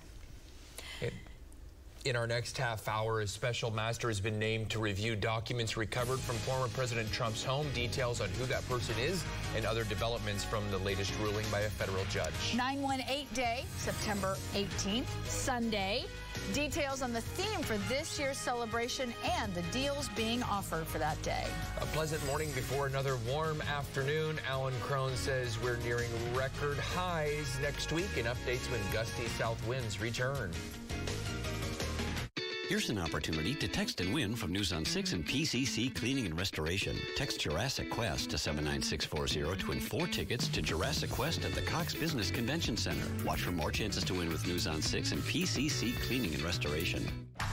[2.06, 6.18] In our next half hour, a special master has been named to review documents recovered
[6.18, 7.66] from former President Trump's home.
[7.74, 9.22] Details on who that person is
[9.54, 12.32] and other developments from the latest ruling by a federal judge.
[12.56, 16.06] 918 Day, September 18th, Sunday.
[16.54, 21.20] Details on the theme for this year's celebration and the deals being offered for that
[21.20, 21.44] day.
[21.82, 24.40] A pleasant morning before another warm afternoon.
[24.48, 30.00] Alan Crone says we're nearing record highs next week and updates when gusty south winds
[30.00, 30.50] return.
[32.70, 36.38] Here's an opportunity to text and win from News on 6 and PCC Cleaning and
[36.38, 36.96] Restoration.
[37.16, 41.94] Text Jurassic Quest to 79640 to win four tickets to Jurassic Quest at the Cox
[41.94, 43.02] Business Convention Center.
[43.26, 47.04] Watch for more chances to win with News on 6 and PCC Cleaning and Restoration.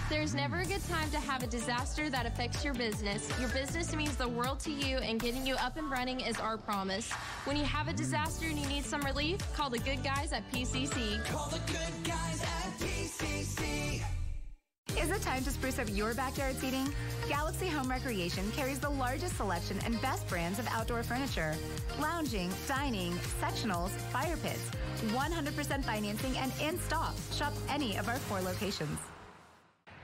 [0.07, 3.27] There's never a good time to have a disaster that affects your business.
[3.39, 6.57] Your business means the world to you, and getting you up and running is our
[6.57, 7.11] promise.
[7.45, 10.43] When you have a disaster and you need some relief, call the good guys at
[10.51, 11.25] PCC.
[11.25, 12.56] Call the good guys at PCC.
[15.07, 16.93] Is it time to spruce up your backyard seating?
[17.29, 21.55] Galaxy Home Recreation carries the largest selection and best brands of outdoor furniture.
[21.97, 24.69] Lounging, dining, sectionals, fire pits,
[25.05, 27.15] 100% financing and in stock.
[27.31, 28.99] Shop any of our four locations.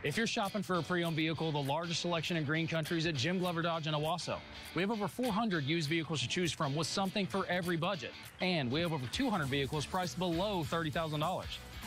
[0.03, 3.15] If you're shopping for a pre-owned vehicle, the largest selection in green country is at
[3.15, 4.37] Jim Glover Dodge in Owasso.
[4.73, 8.11] We have over 400 used vehicles to choose from with something for every budget.
[8.39, 11.43] And we have over 200 vehicles priced below $30,000.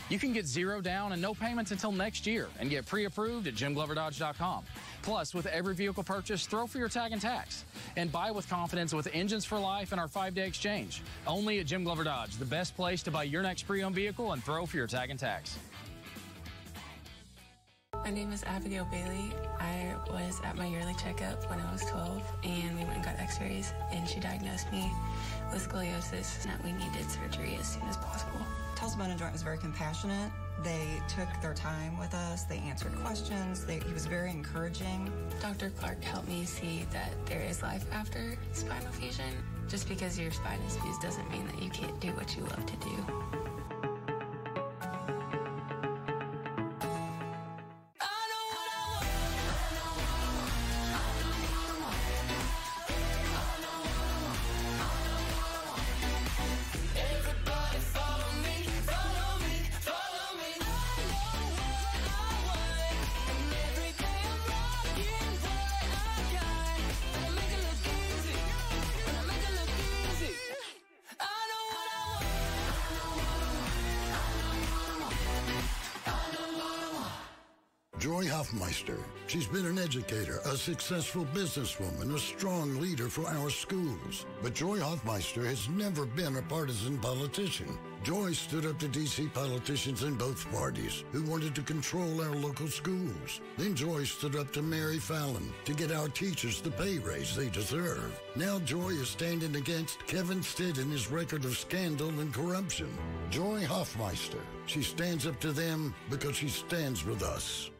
[0.09, 3.55] You can get zero down and no payments until next year and get pre-approved at
[3.55, 4.65] jimgloverdodge.com.
[5.03, 7.65] Plus, with every vehicle purchase, throw for your tag and tax.
[7.97, 11.03] And buy with confidence with Engines for Life and our five-day exchange.
[11.27, 14.45] Only at Jim Glover Dodge, the best place to buy your next pre-owned vehicle and
[14.45, 15.59] throw for your tag and tax.
[18.05, 19.33] My name is Abigail Bailey.
[19.59, 23.19] I was at my yearly checkup when I was 12, and we went and got
[23.19, 24.89] x-rays, and she diagnosed me
[25.53, 28.39] with scoliosis, and that we needed surgery as soon as possible.
[28.77, 30.31] Bone and Joint was very compassionate.
[30.63, 32.45] They took their time with us.
[32.45, 33.65] They answered questions.
[33.65, 35.13] They, he was very encouraging.
[35.41, 35.71] Dr.
[35.71, 39.35] Clark helped me see that there is life after spinal fusion.
[39.69, 42.65] Just because your spine is fused doesn't mean that you can't do what you love
[42.65, 43.56] to do.
[78.47, 78.99] Hoffmeister.
[79.27, 84.25] She's been an educator, a successful businesswoman, a strong leader for our schools.
[84.41, 87.77] But Joy Hoffmeister has never been a partisan politician.
[88.05, 89.27] Joy stood up to D.C.
[89.35, 93.41] politicians in both parties who wanted to control our local schools.
[93.59, 97.49] Then Joy stood up to Mary Fallin to get our teachers the pay raise they
[97.49, 98.21] deserve.
[98.37, 102.97] Now Joy is standing against Kevin Stitt and his record of scandal and corruption.
[103.29, 104.39] Joy Hoffmeister.
[104.67, 107.71] She stands up to them because she stands with us.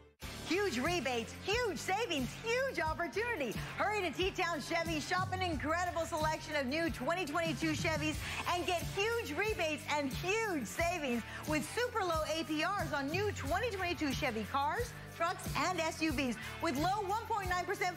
[0.47, 3.53] Huge rebates, huge savings, huge opportunity.
[3.77, 8.15] Hurry to T-Town Chevy, shop an incredible selection of new 2022 Chevys
[8.53, 14.45] and get huge rebates and huge savings with super low APRs on new 2022 Chevy
[14.49, 17.49] cars, trucks, and SUVs with low 1.9%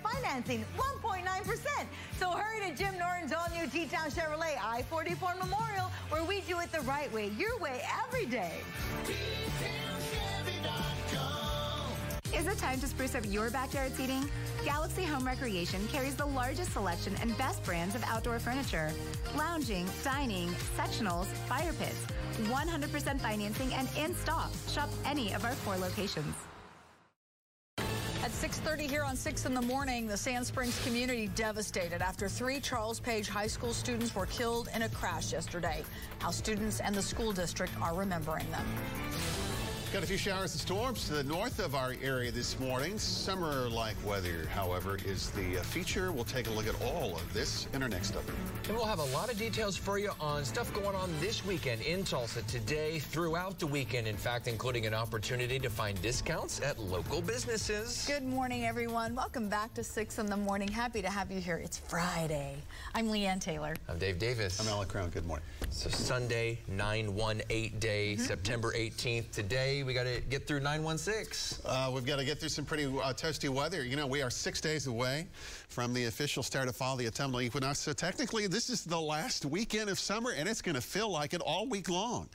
[0.03, 0.65] financing.
[0.77, 1.67] 1.9%.
[2.19, 6.81] So hurry to Jim Norton's all-new T-Town Chevrolet I-44 Memorial where we do it the
[6.81, 8.55] right way, your way, every day.
[12.37, 14.25] Is it time to spruce up your backyard seating?
[14.65, 18.93] Galaxy Home Recreation carries the largest selection and best brands of outdoor furniture.
[19.37, 22.07] Lounging, dining, sectionals, fire pits.
[22.45, 24.51] 100% financing and in stock.
[24.69, 26.35] Shop any of our four locations.
[28.23, 32.61] At 6:30 here on 6 in the morning, the Sand Springs community devastated after three
[32.61, 35.85] Charles Page High School students were killed in a crash yesterday.
[36.21, 38.67] How students and the school district are remembering them.
[39.93, 42.97] Got a few showers and storms to the north of our area this morning.
[42.97, 46.13] Summer-like weather, however, is the uh, feature.
[46.13, 48.69] We'll take a look at all of this in our next update.
[48.69, 51.83] And we'll have a lot of details for you on stuff going on this weekend
[51.83, 56.79] in Tulsa today, throughout the weekend, in fact, including an opportunity to find discounts at
[56.79, 58.05] local businesses.
[58.07, 59.17] Good morning, everyone.
[59.17, 60.69] Welcome back to 6 in the morning.
[60.69, 61.57] Happy to have you here.
[61.57, 62.55] It's Friday.
[62.95, 63.75] I'm Leanne Taylor.
[63.89, 64.61] I'm Dave Davis.
[64.61, 65.11] I'm Alan Crone.
[65.11, 65.45] Good morning.
[65.71, 69.33] So Sunday, 918 day, September 18th.
[69.33, 71.65] Today, we got to get through 916.
[71.65, 73.85] Uh, we've got to get through some pretty uh, toasty weather.
[73.85, 75.27] You know, we are six days away
[75.69, 77.79] from the official start of fall, the autumnal equinox.
[77.79, 81.35] So technically, this is the last weekend of summer, and it's going to feel like
[81.35, 82.29] it all week long.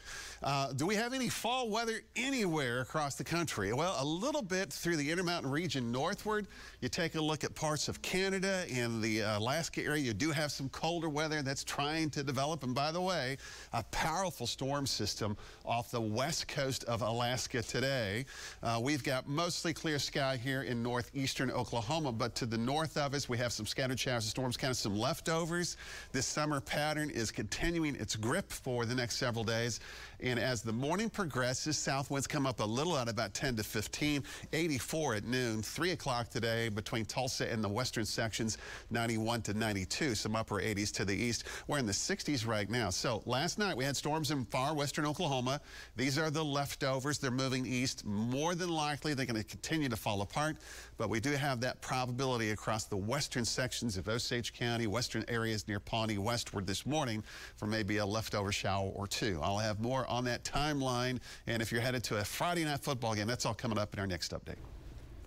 [0.45, 3.73] Uh, do we have any fall weather anywhere across the country?
[3.73, 6.45] Well, a little bit through the Intermountain region northward.
[6.81, 10.03] You take a look at parts of Canada and the uh, Alaska area.
[10.03, 12.62] You do have some colder weather that's trying to develop.
[12.62, 13.38] And by the way,
[13.73, 18.25] a powerful storm system off the west coast of Alaska today.
[18.62, 23.15] Uh, we've got mostly clear sky here in northeastern Oklahoma, but to the north of
[23.15, 25.75] us, we have some scattered showers and storms, kind of some leftovers.
[26.12, 29.79] This summer pattern is continuing its grip for the next several days.
[30.26, 33.64] And as the morning progresses, south winds come up a little at about 10 to
[33.64, 38.58] 15, 84 at noon, 3 o'clock today between Tulsa and the western sections,
[38.90, 41.44] 91 to 92, some upper 80s to the east.
[41.68, 42.90] We're in the 60s right now.
[42.90, 45.62] So last night we had storms in far western Oklahoma.
[45.96, 47.20] These are the leftovers.
[47.20, 48.04] They're moving east.
[48.04, 50.58] More than likely, they're going to continue to fall apart,
[50.97, 55.67] but we do have that probability across the western sections of Osage County, western areas
[55.67, 57.23] near Pawnee westward this morning
[57.55, 59.39] for maybe a leftover shower or two.
[59.41, 63.15] I'll have more on that timeline, and if you're headed to a Friday night football
[63.15, 64.58] game, that's all coming up in our next update.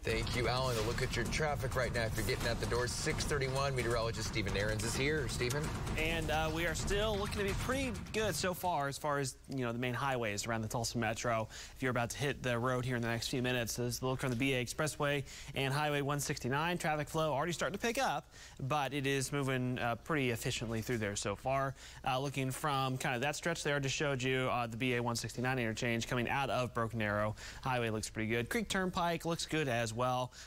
[0.09, 0.75] Thank you, Alan.
[0.79, 2.05] A look at your traffic right now.
[2.05, 3.77] If you're getting out the door, 631.
[3.77, 5.29] Meteorologist Stephen Nehrenz is here.
[5.29, 5.63] Stephen?
[5.99, 9.37] And uh, we are still looking to be pretty good so far as far as,
[9.51, 11.47] you know, the main highways around the Tulsa Metro.
[11.77, 13.99] If you're about to hit the road here in the next few minutes, this is
[13.99, 16.79] the look from the BA Expressway and Highway 169.
[16.79, 20.99] Traffic flow already starting to pick up, but it is moving uh, pretty efficiently through
[20.99, 21.75] there so far.
[22.07, 25.03] Uh, looking from kind of that stretch there, I just showed you uh, the BA
[25.03, 27.37] 169 interchange coming out of Broken Arrow.
[27.63, 28.49] Highway looks pretty good.
[28.49, 29.98] Creek Turnpike looks good as well.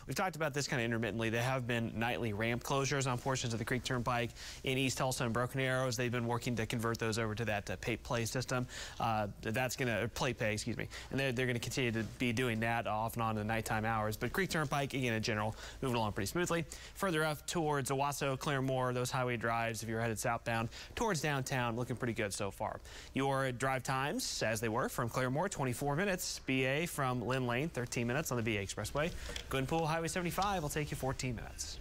[0.08, 1.30] We've talked about this kind of intermittently.
[1.30, 4.32] There have been nightly ramp closures on portions of the Creek Turnpike
[4.64, 5.98] in East Tulsa and Broken Arrows.
[5.98, 8.68] They've been working to convert those over to that uh, pay play system.
[9.00, 12.04] Uh, that's going to play pay, excuse me, and they're, they're going to continue to
[12.20, 14.18] be doing that off and on in the nighttime hours.
[14.18, 16.66] But Creek Turnpike, again, in general, moving along pretty smoothly.
[16.96, 21.96] Further up towards Owasso, Claremore, those highway drives, if you're headed southbound towards downtown, looking
[21.96, 22.80] pretty good so far.
[23.14, 26.40] Your drive times, as they were, from Claremore, 24 minutes.
[26.46, 29.12] BA from Lynn Lane, 13 minutes on the BA Expressway.
[29.50, 31.80] Glenpool Highway 75 will take you 14 minutes.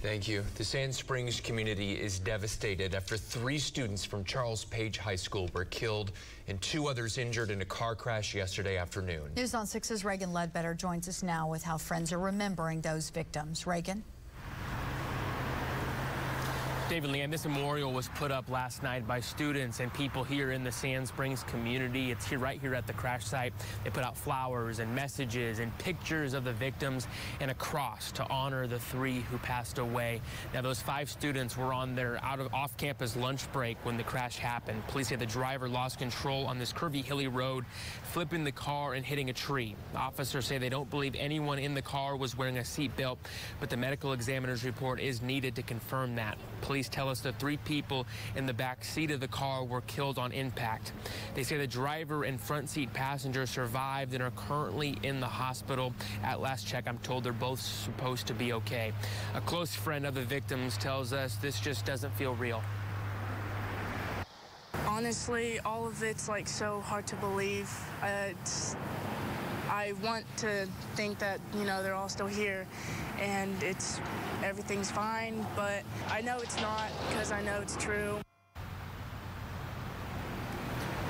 [0.00, 0.44] Thank you.
[0.54, 5.64] The Sand Springs community is devastated after three students from Charles Page High School were
[5.64, 6.12] killed
[6.46, 9.32] and two others injured in a car crash yesterday afternoon.
[9.34, 13.66] News on 6's Reagan Ledbetter joins us now with how friends are remembering those victims.
[13.66, 14.04] Reagan?
[16.88, 20.64] David LeAnne, this memorial was put up last night by students and people here in
[20.64, 22.10] the Sand Springs community.
[22.10, 23.52] It's here right here at the crash site.
[23.84, 27.06] They put out flowers and messages and pictures of the victims
[27.40, 30.22] and a cross to honor the three who passed away.
[30.54, 34.38] Now those five students were on their out of off-campus lunch break when the crash
[34.38, 34.82] happened.
[34.86, 37.66] Police say the driver lost control on this curvy hilly road,
[38.12, 39.76] flipping the car and hitting a tree.
[39.94, 43.18] Officers say they don't believe anyone in the car was wearing a seatbelt,
[43.60, 46.38] but the medical examiner's report is needed to confirm that.
[46.62, 50.18] Police tell us the three people in the back seat of the car were killed
[50.18, 50.92] on impact.
[51.34, 55.94] They say the driver and front seat passenger survived and are currently in the hospital.
[56.22, 58.92] At last check, I'm told they're both supposed to be okay.
[59.34, 62.62] A close friend of the victims tells us this just doesn't feel real.
[64.86, 67.70] Honestly, all of it's like so hard to believe.
[68.02, 68.74] Uh, it's,
[69.78, 72.66] I want to think that you know they're all still here,
[73.20, 74.00] and it's
[74.42, 75.46] everything's fine.
[75.54, 78.18] But I know it's not because I know it's true.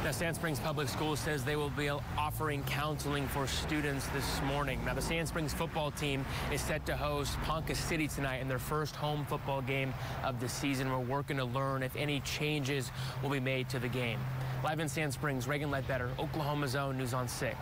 [0.05, 4.85] Now, Sand Springs Public Schools says they will be offering counseling for students this morning.
[4.85, 8.59] Now, the Sand Springs football team is set to host Ponca City tonight in their
[8.59, 10.91] first home football game of the season.
[10.91, 12.91] We're working to learn if any changes
[13.23, 14.21] will be made to the game.
[14.63, 17.57] Live in Sand Springs, Reagan Ledbetter, Oklahoma's Own News on 6.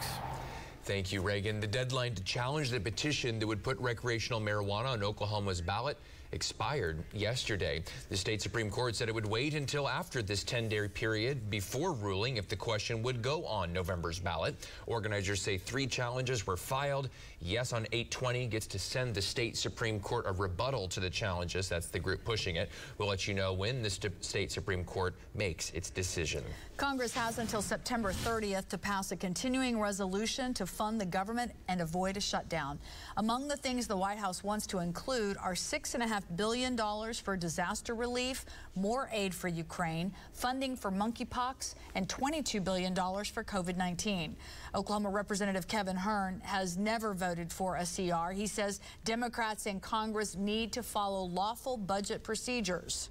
[0.87, 1.59] Thank you, Reagan.
[1.59, 5.99] The deadline to challenge the petition that would put recreational marijuana on Oklahoma's ballot
[6.31, 7.83] expired yesterday.
[8.09, 12.37] The state Supreme Court said it would wait until after this 10-day period before ruling
[12.37, 14.55] if the question would go on November's ballot.
[14.87, 17.09] Organizers say three challenges were filed.
[17.41, 21.69] Yes on 820 gets to send the state Supreme Court a rebuttal to the challenges.
[21.69, 22.71] That's the group pushing it.
[22.99, 26.45] We'll let you know when the st state Supreme Court makes its decision.
[26.77, 31.81] Congress has until September 30th to pass a continuing resolution to fund the government and
[31.81, 32.79] avoid a shutdown.
[33.17, 36.77] Among the things the White House wants to include are $6.5 billion
[37.15, 43.79] for disaster relief, more aid for Ukraine, funding for monkeypox, and $22 billion for COVID
[43.79, 44.37] 19.
[44.75, 48.33] Oklahoma Representative Kevin Hern has never voted for a CR.
[48.33, 53.09] He says Democrats in Congress need to follow lawful budget procedures.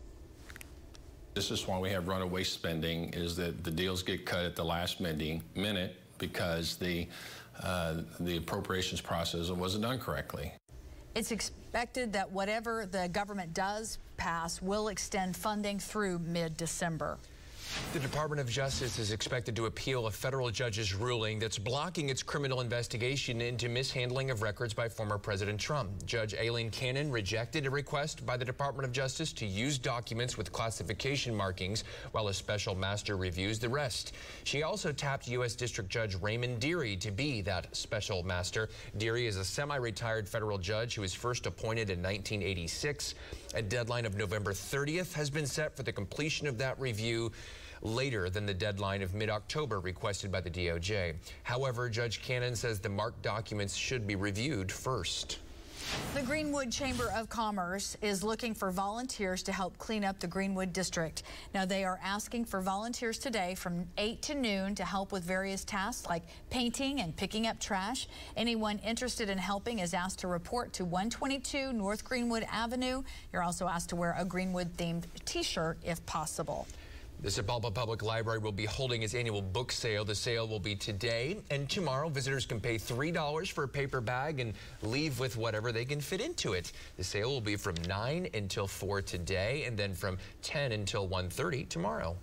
[1.35, 4.63] This is why we have runaway spending, is that the deals get cut at the
[4.63, 7.09] last minute because the,
[7.61, 10.53] uh, the appropriations process wasn't done correctly.
[11.13, 17.17] It's expected that whatever the government does pass will extend funding through mid-December.
[17.95, 22.21] The Department of Justice is expected to appeal a federal judge's ruling that's blocking its
[22.21, 26.05] criminal investigation into mishandling of records by former President Trump.
[26.05, 30.51] Judge Aileen Cannon rejected a request by the Department of Justice to use documents with
[30.51, 34.11] classification markings while a special master reviews the rest.
[34.43, 35.55] She also tapped U.S.
[35.55, 38.67] District Judge Raymond Dearie to be that special master.
[38.97, 43.15] Dearie is a semi-retired federal judge who was first appointed in 1986.
[43.53, 47.31] A deadline of November 30th has been set for the completion of that review
[47.85, 51.15] later than the deadline of mid-October requested by the DOJ.
[51.43, 55.39] However, Judge Cannon says the marked documents should be reviewed first.
[56.15, 60.73] The Greenwood Chamber of Commerce is looking for volunteers to help clean up the Greenwood
[60.73, 61.21] District.
[61.53, 65.63] Now, they are asking for volunteers today from 8 to noon to help with various
[65.63, 68.07] tasks like painting and picking up trash.
[68.35, 73.03] Anyone interested in helping is asked to report to 122 North Greenwood Avenue.
[73.31, 76.65] You're also asked to wear a Greenwood-themed T-shirt if possible.
[77.25, 80.05] The Sapulpa Public Library will be holding its annual book sale.
[80.05, 82.07] The sale will be today and tomorrow.
[82.07, 84.53] Visitors can pay $3 for a paper bag and
[84.83, 86.71] leave with whatever they can fit into it.
[86.97, 91.67] The sale will be from 9 until 4 today and then from 10 until 1.30
[91.67, 92.15] tomorrow.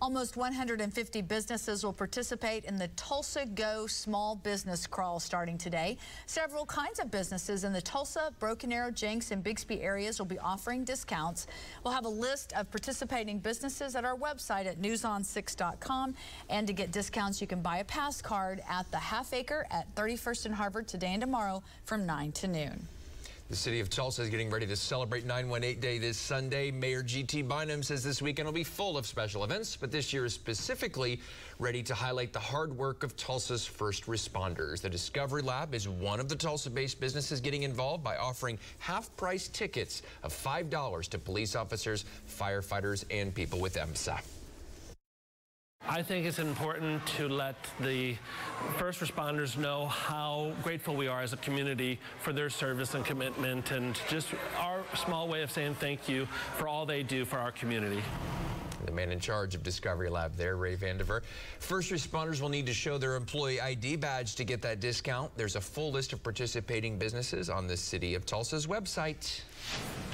[0.00, 5.98] Almost 150 businesses will participate in the Tulsa Go Small Business Crawl starting today.
[6.26, 10.38] Several kinds of businesses in the Tulsa, Broken Arrow, Jenks, and Bixby areas will be
[10.38, 11.48] offering discounts.
[11.82, 16.14] We'll have a list of participating businesses at our website at newson6.com.
[16.48, 19.92] And to get discounts, you can buy a pass card at the Half Acre at
[19.96, 22.86] 31st and Harvard today and tomorrow from 9 to noon.
[23.48, 26.70] The city of Tulsa is getting ready to celebrate 918 Day this Sunday.
[26.70, 27.40] Mayor G.T.
[27.40, 31.18] Bynum says this weekend will be full of special events, but this year is specifically
[31.58, 34.82] ready to highlight the hard work of Tulsa's first responders.
[34.82, 40.02] The Discovery Lab is one of the Tulsa-based businesses getting involved by offering half-price tickets
[40.22, 44.20] of $5 to police officers, firefighters, and people with EMSA.
[45.90, 48.14] I think it's important to let the
[48.76, 53.70] first responders know how grateful we are as a community for their service and commitment
[53.70, 54.28] and just
[54.58, 56.26] our small way of saying thank you
[56.58, 58.02] for all they do for our community.
[58.84, 61.22] The man in charge of Discovery Lab there, Ray Vandiver.
[61.58, 65.30] First responders will need to show their employee ID badge to get that discount.
[65.38, 69.40] There's a full list of participating businesses on the City of Tulsa's website.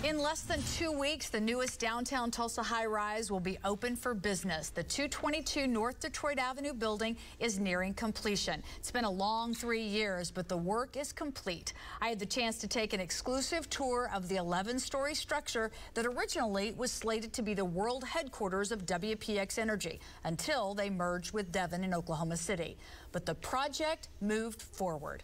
[0.05, 4.13] In less than two weeks, the newest downtown Tulsa high rise will be open for
[4.13, 4.69] business.
[4.69, 8.63] The 222 North Detroit Avenue building is nearing completion.
[8.77, 11.73] It's been a long three years, but the work is complete.
[12.03, 16.05] I had the chance to take an exclusive tour of the 11 story structure that
[16.05, 21.51] originally was slated to be the world headquarters of WPX Energy until they merged with
[21.51, 22.77] Devon in Oklahoma City.
[23.11, 25.23] But the project moved forward.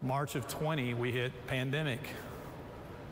[0.00, 2.00] March of 20, we hit pandemic.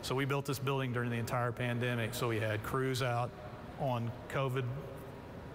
[0.06, 2.14] So we built this building during the entire pandemic.
[2.14, 3.28] So we had crews out
[3.80, 4.62] on COVID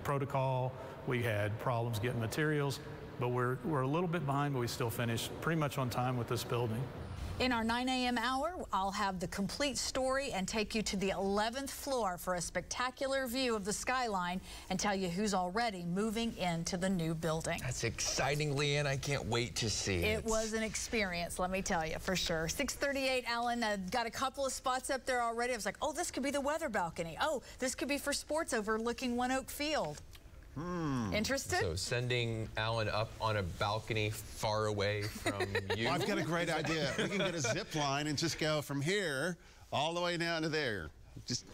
[0.04, 0.74] protocol.
[1.08, 2.82] We had problems getting materials,
[3.18, 6.18] but we're, we're a little bit behind, but we still finished pretty much on time
[6.18, 6.84] with this building.
[7.42, 8.20] In our 9 a.m.
[8.20, 12.42] hour, I'll have the complete story and take you to the 11th floor for a
[12.42, 14.40] spectacular view of the skyline
[14.70, 17.60] and tell you who's already moving into the new building.
[17.64, 18.86] That's exciting, LeAnne.
[18.86, 20.20] I can't wait to see it.
[20.20, 22.48] It was an experience, let me tell you, for sure.
[22.48, 25.54] 638, Alan, uh, got a couple of spots up there already.
[25.54, 27.18] I was like, oh, this could be the weather balcony.
[27.20, 30.00] Oh, this could be for sports overlooking ONEOK Field.
[30.56, 31.14] Hmm.
[31.14, 31.60] Interested?
[31.62, 35.42] So sending Alan up on a balcony far away from
[35.78, 35.86] you.
[35.86, 36.92] Well, I've got a great idea.
[36.98, 39.38] We can get a zip line and just go from here
[39.72, 40.90] all the way down to there.
[41.26, 41.46] Just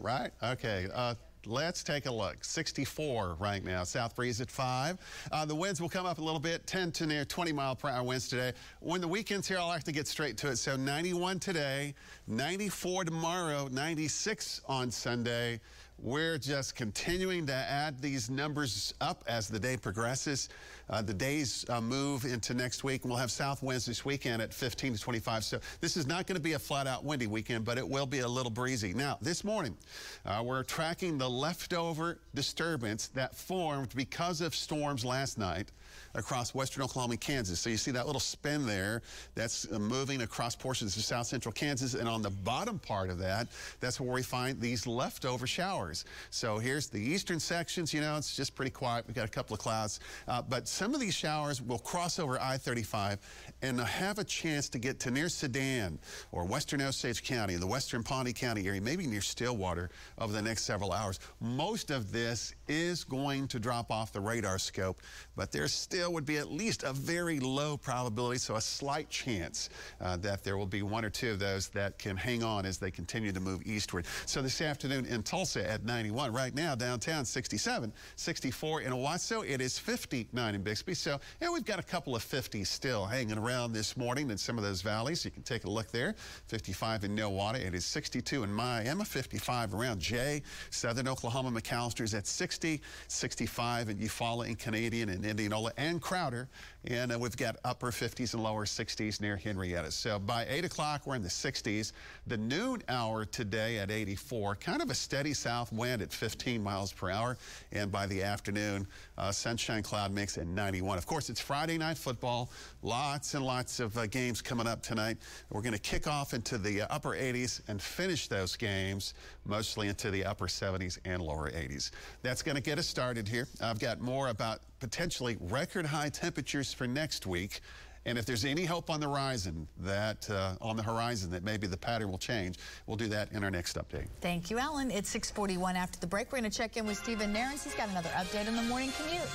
[0.00, 0.30] right?
[0.42, 0.86] Okay.
[0.94, 1.14] Uh,
[1.46, 2.44] Let's take a look.
[2.44, 3.84] 64 right now.
[3.84, 4.98] South breeze at 5.
[5.32, 7.88] Uh, the winds will come up a little bit, 10 to near 20 mile per
[7.88, 8.52] hour winds today.
[8.80, 10.56] When the weekend's here, I'll have to get straight to it.
[10.56, 11.94] So 91 today,
[12.26, 15.60] 94 tomorrow, 96 on Sunday.
[16.00, 20.48] We're just continuing to add these numbers up as the day progresses.
[20.88, 24.40] Uh, the days uh, move into next week, and we'll have south winds this weekend
[24.40, 25.42] at 15 to 25.
[25.42, 28.06] So this is not going to be a flat out windy weekend, but it will
[28.06, 28.94] be a little breezy.
[28.94, 29.76] Now, this morning,
[30.24, 35.72] uh, we're tracking the leftover disturbance that formed because of storms last night
[36.18, 37.60] across western Oklahoma and Kansas.
[37.60, 39.02] So you see that little spin there
[39.34, 41.94] that's uh, moving across portions of south central Kansas.
[41.94, 43.48] And on the bottom part of that,
[43.80, 46.04] that's where we find these leftover showers.
[46.30, 47.92] So here's the eastern sections.
[47.94, 49.04] You know, it's just pretty quiet.
[49.06, 50.00] We've got a couple of clouds.
[50.26, 53.18] Uh, but some of these showers will cross over I-35
[53.62, 55.98] and have a chance to get to near Sedan
[56.32, 60.64] or western Osage County, the western Pawnee County area, maybe near Stillwater over the next
[60.64, 61.20] several hours.
[61.40, 65.00] Most of this is going to drop off the radar scope,
[65.36, 69.70] but there still would be at least a very low probability, so a slight chance
[70.00, 72.78] uh, that there will be one or two of those that can hang on as
[72.78, 74.06] they continue to move eastward.
[74.26, 76.32] So this afternoon in Tulsa at 91.
[76.32, 79.48] Right now, downtown 67, 64 in Owasso.
[79.48, 80.94] It is 59 in Bixby.
[80.94, 84.58] So, yeah, we've got a couple of 50s still hanging around this morning in some
[84.58, 85.24] of those valleys.
[85.24, 86.14] You can take a look there.
[86.48, 87.56] 55 in Nowata.
[87.56, 90.42] It is 62 in Miami, 55 around Jay.
[90.70, 96.48] Southern Oklahoma, McAlester's at 60, 65 in Eufaula and Canadian and Indianola and Crowder.
[96.88, 99.92] And uh, we've got upper 50s and lower 60s near Henryetta.
[99.92, 101.92] So by 8 o'clock, we're in the 60s.
[102.26, 106.90] The noon hour today at 84, kind of a steady south wind at 15 miles
[106.90, 107.36] per hour.
[107.72, 108.86] And by the afternoon,
[109.18, 110.96] uh, sunshine cloud mix at 91.
[110.96, 112.50] Of course, it's Friday night football.
[112.82, 115.18] Lots and lots of uh, games coming up tonight.
[115.50, 119.12] We're going to kick off into the uh, upper 80s and finish those games
[119.44, 121.90] mostly into the upper 70s and lower 80s.
[122.22, 123.46] That's going to get us started here.
[123.60, 127.60] I've got more about potentially record high temperatures for next week.
[128.06, 131.66] And if there's any hope on the horizon that uh, on the horizon that maybe
[131.66, 132.56] the pattern will change,
[132.86, 134.06] we'll do that in our next update.
[134.22, 134.90] Thank you, Alan.
[134.90, 136.32] It's 641 after the break.
[136.32, 137.64] We're going to check in with Stephen Nehrenz.
[137.64, 139.28] He's got another update on the morning commute.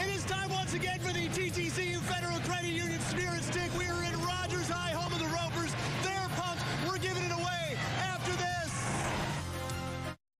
[0.00, 3.70] It is time once again for the TTCU Federal Credit Union Spirit Stick.
[3.78, 4.19] We are in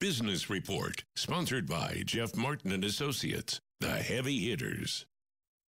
[0.01, 5.05] Business Report, sponsored by Jeff Martin and Associates, the heavy hitters.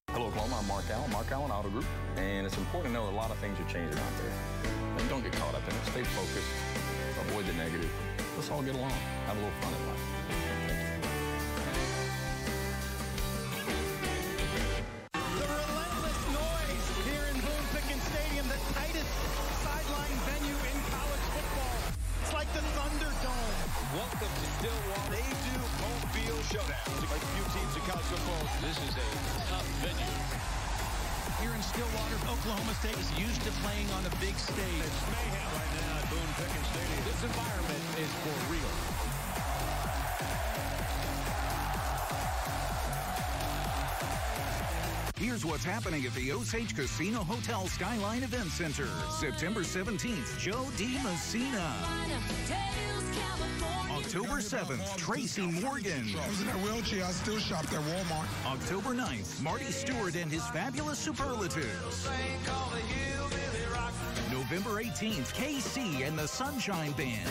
[0.08, 0.56] Hello, Oklahoma.
[0.58, 1.84] I'm Mark Allen, Mark Allen Auto Group,
[2.16, 4.32] and it's important to know a lot of things are changing out there.
[4.96, 5.84] And don't get caught up in it.
[5.84, 6.48] Stay focused.
[7.28, 7.92] Avoid the negative.
[8.34, 8.92] Let's all get along.
[9.26, 10.41] Have a little fun in life.
[26.82, 29.06] Like few teams in college football, this is a
[29.46, 30.18] tough venue.
[31.38, 34.82] Here in Stillwater, Oklahoma State is used to playing on a big stage.
[34.82, 37.02] It's mayhem right now at Boone Pickens Stadium.
[37.06, 38.72] This environment is for real.
[45.22, 48.88] Here's what's happening at the Osage Casino Hotel Skyline Event Center.
[49.20, 52.91] September 17th, Jo Dee Messina.
[54.14, 56.06] October 7th, Tracy Morgan.
[56.22, 57.02] I was in a wheelchair.
[57.02, 58.26] I still shopped at Walmart.
[58.44, 62.10] October 9th, Marty Stuart and his fabulous superlatives.
[64.30, 67.26] November 18th, KC and the Sunshine Band.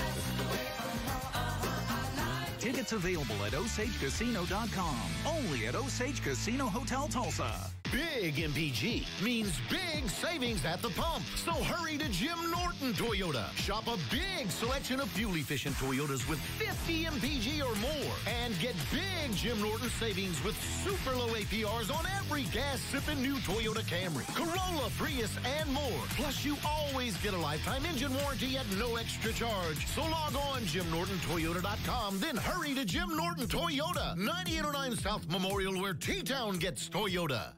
[2.57, 4.97] Tickets available at OsageCasino.com.
[5.27, 7.69] Only at Osage Casino Hotel Tulsa.
[7.91, 11.25] Big MPG means big savings at the pump.
[11.35, 13.53] So hurry to Jim Norton Toyota.
[13.57, 18.15] Shop a big selection of fuel efficient Toyotas with 50 MPG or more.
[18.43, 23.35] And get big Jim Norton savings with super low APRs on every gas sipping new
[23.35, 26.03] Toyota Camry, Corolla, Prius, and more.
[26.15, 29.85] Plus, you always get a lifetime engine warranty at no extra charge.
[29.87, 36.21] So log on JimNortonToyota.com, then hurry to Jim Norton Toyota, 9809 South Memorial, where T
[36.21, 37.51] Town gets Toyota.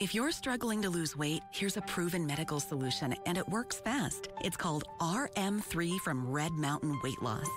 [0.00, 4.26] If you're struggling to lose weight, here's a proven medical solution, and it works fast.
[4.42, 7.48] It's called RM3 from Red Mountain Weight Loss.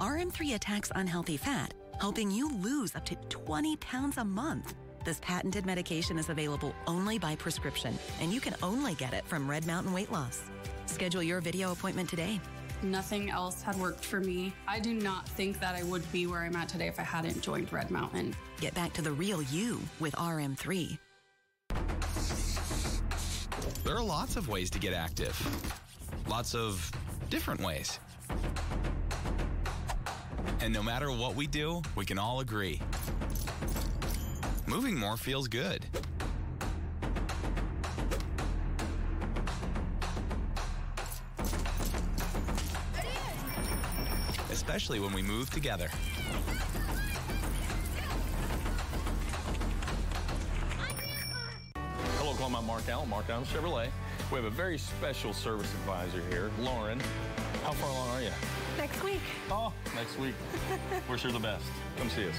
[0.00, 4.74] RM3 attacks unhealthy fat, helping you lose up to 20 pounds a month.
[5.04, 9.48] This patented medication is available only by prescription, and you can only get it from
[9.48, 10.42] Red Mountain Weight Loss.
[10.86, 12.40] Schedule your video appointment today.
[12.82, 14.52] Nothing else had worked for me.
[14.66, 17.40] I do not think that I would be where I'm at today if I hadn't
[17.42, 18.34] joined Red Mountain.
[18.60, 20.98] Get back to the real you with RM3.
[23.86, 25.40] There are lots of ways to get active.
[26.28, 26.90] Lots of
[27.30, 28.00] different ways.
[30.60, 32.80] And no matter what we do, we can all agree.
[34.66, 35.86] Moving more feels good.
[44.50, 45.90] Especially when we move together.
[52.46, 53.90] Hello, I'm Mark Allen, Mark Allen Chevrolet.
[54.30, 57.00] We have a very special service advisor here, Lauren.
[57.64, 58.30] How far along are you?
[58.78, 59.20] Next week.
[59.50, 60.34] Oh, next week.
[61.10, 61.64] Wish her the best.
[61.96, 62.36] Come see us.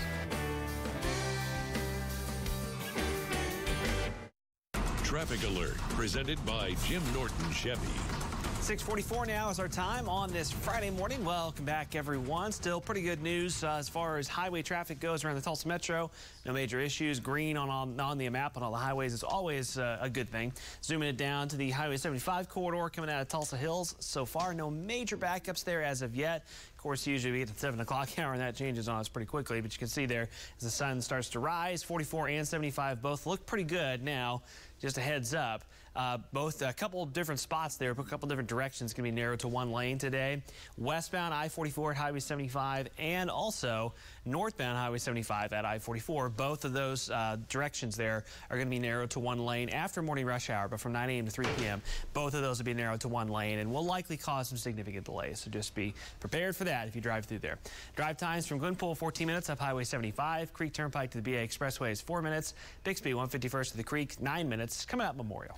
[5.04, 8.27] Traffic alert presented by Jim Norton Chevy.
[8.68, 11.24] 644 now is our time on this Friday morning.
[11.24, 12.52] Welcome back, everyone.
[12.52, 16.12] Still pretty good news uh, as far as highway traffic goes around the Tulsa Metro.
[16.46, 17.22] No major issues.
[17.22, 20.28] Green on, on, on the map on all the highways is always uh, a good
[20.28, 20.52] thing.
[20.84, 23.96] Zooming it down to the Highway 75 corridor coming out of Tulsa Hills.
[24.00, 26.44] So far, no major backups there as of yet.
[26.76, 29.28] Of course, usually we get to 7 o'clock hour and that changes on us pretty
[29.28, 29.62] quickly.
[29.62, 33.28] But you can see there as the sun starts to rise, 44 and 75 both
[33.28, 34.42] look pretty good now.
[34.82, 35.64] Just a heads up.
[35.98, 39.48] Uh, both a couple different spots there, a couple different directions can be narrowed to
[39.48, 40.44] one lane today.
[40.78, 43.94] Westbound I-44 at Highway 75 and also
[44.24, 46.36] northbound Highway 75 at I-44.
[46.36, 50.04] Both of those uh, directions there are going to be narrowed to one lane after
[50.04, 51.26] morning rush hour, but from 9 a.m.
[51.26, 51.82] to 3 p.m.
[52.14, 55.04] Both of those will be narrowed to one lane and will likely cause some significant
[55.04, 55.40] delays.
[55.40, 57.58] So just be prepared for that if you drive through there.
[57.96, 60.54] Drive times from Glenpool 14 minutes up Highway 75.
[60.54, 62.54] Creek Turnpike to the BA Expressway is 4 minutes.
[62.84, 64.86] Bixby 151st to the Creek 9 minutes.
[64.86, 65.58] Coming up Memorial.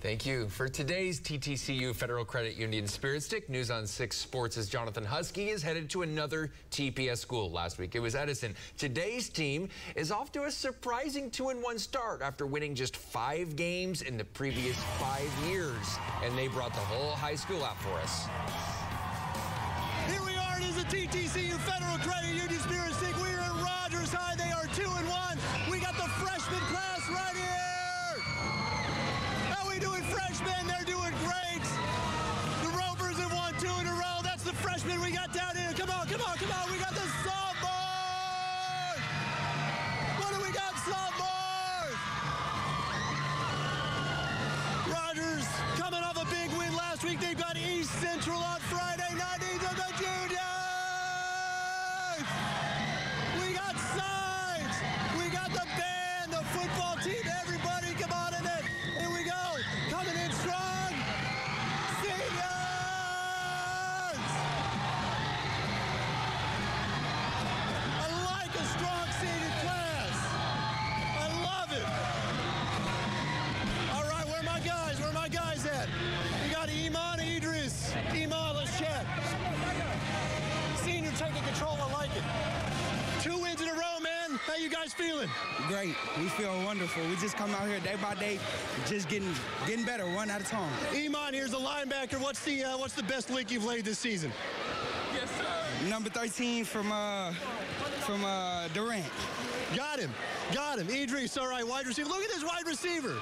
[0.00, 0.48] Thank you.
[0.48, 5.48] For today's TTCU Federal Credit Union Spirit Stick, News on 6 Sports' as Jonathan Polasek
[5.48, 7.50] is headed to another TPS school.
[7.50, 8.54] Last week it was Edison.
[8.76, 14.16] Today's team is off to a surprising 2-1 start after winning just five games in
[14.16, 15.98] the previous five years.
[16.22, 18.28] And they brought the whole high school out for us.
[20.06, 20.58] Here we are.
[20.58, 23.17] It is the TTCU Federal Credit Union Spirit Stick.
[34.78, 35.72] Freshmen we got down here.
[35.76, 36.70] Come on, come on, come on.
[36.70, 36.77] We
[85.78, 85.94] Great.
[86.18, 87.06] We feel wonderful.
[87.08, 88.40] We just come out here day by day,
[88.88, 89.32] just getting
[89.64, 90.72] getting better, one at a time.
[90.92, 92.20] Iman, here's the linebacker.
[92.20, 94.32] What's the uh, what's the best lick you've laid this season?
[95.14, 95.88] Yes, sir.
[95.88, 97.32] Number 13 from uh
[98.00, 99.04] from uh Durant.
[99.76, 100.10] Got him.
[100.52, 100.88] Got him.
[100.88, 102.08] Idris, all right, wide receiver.
[102.08, 103.14] Look at this wide receiver.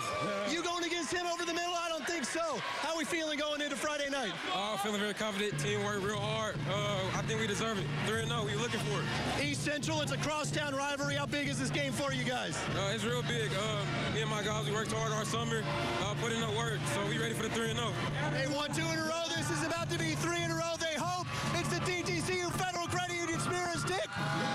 [0.49, 1.74] You going against him over the middle?
[1.74, 2.59] I don't think so.
[2.82, 4.32] How are we feeling going into Friday night?
[4.55, 5.59] Uh, feeling very confident.
[5.59, 6.55] Team worked real hard.
[6.70, 7.86] Uh, I think we deserve it.
[8.07, 8.44] 3 0.
[8.44, 9.44] We're looking for it.
[9.44, 11.16] East Central, it's a crosstown rivalry.
[11.16, 12.57] How big is this game for you guys?
[12.76, 13.51] Uh, it's real big.
[13.59, 15.62] Uh, me and my guys, we worked hard all summer,
[16.03, 17.92] uh, put in the work, so we ready for the 3 0.
[18.32, 19.24] They won two in a row.
[19.34, 20.74] This is about to be three in a row.
[20.78, 24.09] They hope it's the TTCU Federal Credit Union Spirit Stick.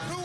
[0.10, 0.21] Who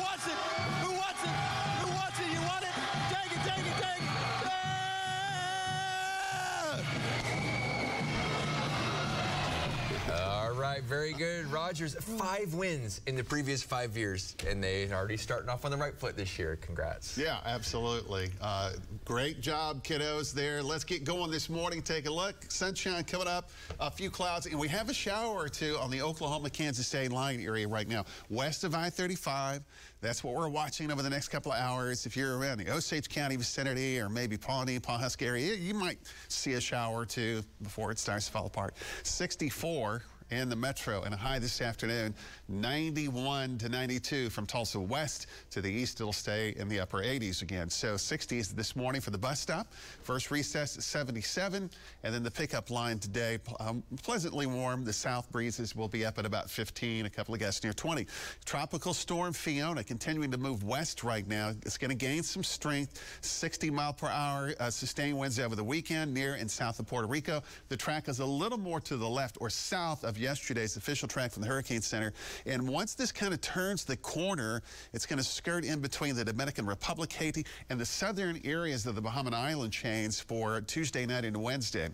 [10.76, 11.46] right, very good.
[11.46, 15.76] Rogers, five wins in the previous five years, and they already starting off on the
[15.76, 16.56] right foot this year.
[16.56, 17.16] Congrats.
[17.16, 18.30] Yeah, absolutely.
[18.40, 18.72] Uh,
[19.04, 20.62] great job, kiddos, there.
[20.62, 21.80] Let's get going this morning.
[21.82, 22.44] Take a look.
[22.48, 23.50] Sunshine coming up,
[23.80, 27.40] a few clouds, and we have a shower or two on the Oklahoma-Kansas State line
[27.40, 29.62] area right now, west of I-35.
[30.02, 32.04] That's what we're watching over the next couple of hours.
[32.04, 35.98] If you're around the Osage County vicinity or maybe Pawnee, Pawhuska area, you might
[36.28, 38.74] see a shower or two before it starts to fall apart.
[39.04, 41.02] 64 in the metro.
[41.02, 42.14] And a high this afternoon
[42.48, 46.00] 91 to 92 from Tulsa west to the east.
[46.00, 47.70] It'll stay in the upper 80s again.
[47.70, 49.72] So 60s this morning for the bus stop.
[50.02, 51.70] First recess at 77
[52.02, 54.84] and then the pickup line today um, pleasantly warm.
[54.84, 58.06] The south breezes will be up at about 15 a couple of gusts near 20
[58.44, 61.52] tropical storm Fiona continuing to move west right now.
[61.64, 63.00] It's going to gain some strength.
[63.20, 67.06] 60 mile per hour uh, sustained winds over the weekend near and south of Puerto
[67.06, 67.42] Rico.
[67.68, 71.32] The track is a little more to the left or south of yesterday's official track
[71.32, 72.12] from the Hurricane Center.
[72.44, 74.62] And once this kind of turns the corner,
[74.92, 78.94] it's going to skirt in between the Dominican Republic, Haiti, and the southern areas of
[78.94, 81.88] the Bahama Island chains for Tuesday night and Wednesday.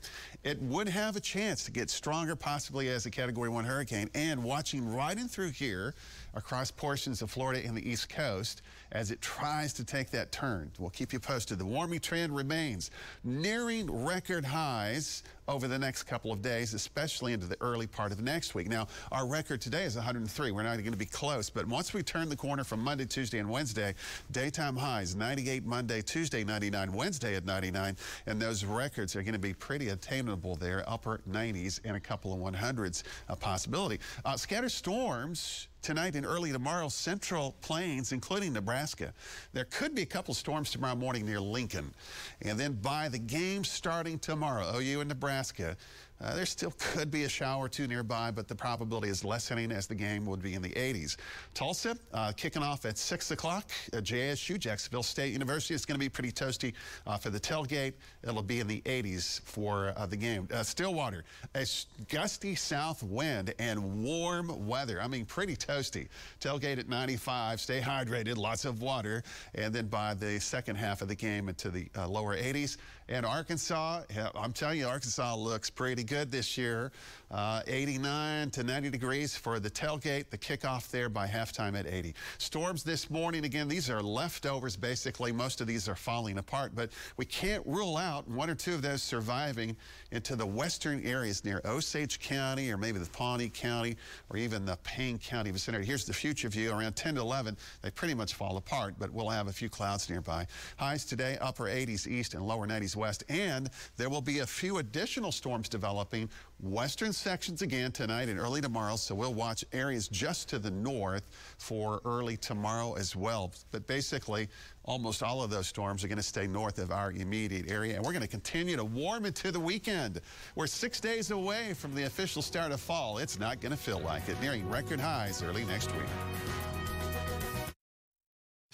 [0.45, 4.09] It would have a chance to get stronger, possibly as a Category 1 hurricane.
[4.15, 5.95] And watching right in through here
[6.35, 8.63] across portions of Florida and the East Coast
[8.93, 10.71] as it tries to take that turn.
[10.79, 11.59] We'll keep you posted.
[11.59, 12.91] The warming trend remains
[13.25, 18.21] nearing record highs over the next couple of days, especially into the early part of
[18.21, 18.69] next week.
[18.69, 20.53] Now, our record today is 103.
[20.53, 23.39] We're not going to be close, but once we turn the corner from Monday, Tuesday,
[23.39, 23.95] and Wednesday,
[24.31, 29.39] daytime highs 98 Monday, Tuesday 99, Wednesday at 99, and those records are going to
[29.39, 33.99] be pretty attainable there, upper 90s and a couple of 100s a possibility.
[34.25, 39.13] Uh, scattered storms tonight and early tomorrow, central plains, including Nebraska.
[39.53, 41.93] There could be a couple storms tomorrow morning near Lincoln.
[42.41, 45.77] And then by the game starting tomorrow, OU and Nebraska,
[46.23, 49.73] uh, there still could be a shower or two nearby, but the probability is lessening
[49.73, 51.17] as the game would be in the 80s.
[51.55, 53.71] Tulsa uh, kicking off at 6 o'clock.
[53.93, 56.75] Uh, JSU, Jacksonville State University, is going to be pretty toasty
[57.07, 57.95] uh, for the tailgate.
[58.23, 60.49] It'll be in the 80s for uh, the game.
[60.53, 61.67] Uh, Stillwater, a
[62.09, 65.03] gusty south wind and warm weather.
[65.03, 66.09] I mean, pretty toasty.
[66.41, 67.61] Tailgate at 95.
[67.61, 69.25] Stay hydrated, lots of water.
[69.55, 72.77] And then by the second half of the game into the lower 80s.
[73.09, 74.03] And Arkansas,
[74.35, 76.93] I'm telling you, Arkansas looks pretty good this year.
[77.31, 82.15] Uh, 89 to 90 degrees for the tailgate, the kickoff there by halftime at 80.
[82.39, 85.33] Storms this morning, again, these are leftovers basically.
[85.33, 88.83] Most of these are falling apart, but we can't rule out one or two of
[88.83, 89.77] those surviving
[90.11, 93.97] into the western areas near Osage County or maybe the Pawnee County
[94.31, 95.87] or even the Payne County vicinity.
[95.87, 97.57] Here's the future view around 10 to 11.
[97.81, 100.47] They pretty much fall apart, but we'll have a few clouds nearby.
[100.77, 103.25] Highs today, upper 80s east and lower 90s west.
[103.29, 106.29] And there will be a few additional storms developing
[106.61, 108.97] western sections again tonight and early tomorrow.
[108.97, 111.29] So we'll watch areas just to the north
[111.59, 113.53] for early tomorrow as well.
[113.71, 114.49] But basically,
[114.85, 117.97] almost all of those storms are going to stay north of our immediate area.
[117.97, 120.21] And we're going to continue to warm into the weekend.
[120.55, 123.19] We're six days away from the official start of fall.
[123.19, 126.09] It's not going to feel like it, nearing record highs early next week.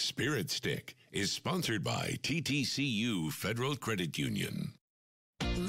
[0.00, 4.74] Spirit Stick is sponsored by TTCU Federal Credit Union.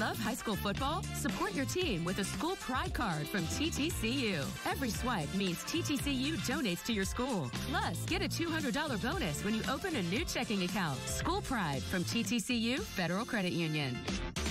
[0.00, 1.02] Love high school football?
[1.14, 4.38] Support your team with a school pride card from TTCU.
[4.64, 7.50] Every swipe means TTCU donates to your school.
[7.70, 10.98] Plus, get a $200 bonus when you open a new checking account.
[11.06, 13.98] School pride from TTCU Federal Credit Union.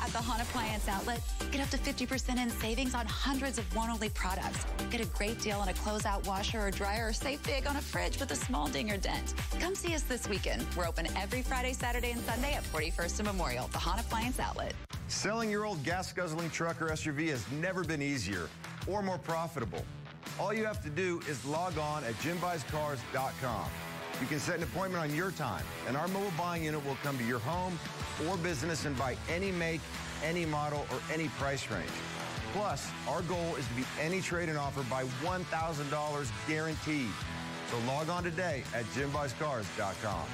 [0.03, 4.09] At the Hahn Appliance Outlet, get up to 50% in savings on hundreds of one-only
[4.09, 4.65] products.
[4.91, 7.81] Get a great deal on a closeout washer or dryer or save big on a
[7.81, 9.33] fridge with a small ding or dent.
[9.59, 10.65] Come see us this weekend.
[10.77, 14.73] We're open every Friday, Saturday, and Sunday at 41st and Memorial, the Hahn Appliance Outlet.
[15.09, 18.47] Selling your old gas guzzling truck or SUV has never been easier
[18.87, 19.83] or more profitable.
[20.39, 23.65] All you have to do is log on at jimbuyscars.com.
[24.21, 27.17] You can set an appointment on your time, and our mobile buying unit will come
[27.17, 27.79] to your home
[28.27, 29.81] or business and buy any make,
[30.23, 31.89] any model, or any price range.
[32.53, 37.09] Plus, our goal is to beat any trade-in offer by $1,000 guaranteed.
[37.71, 40.25] So log on today at jimbuyscars.com.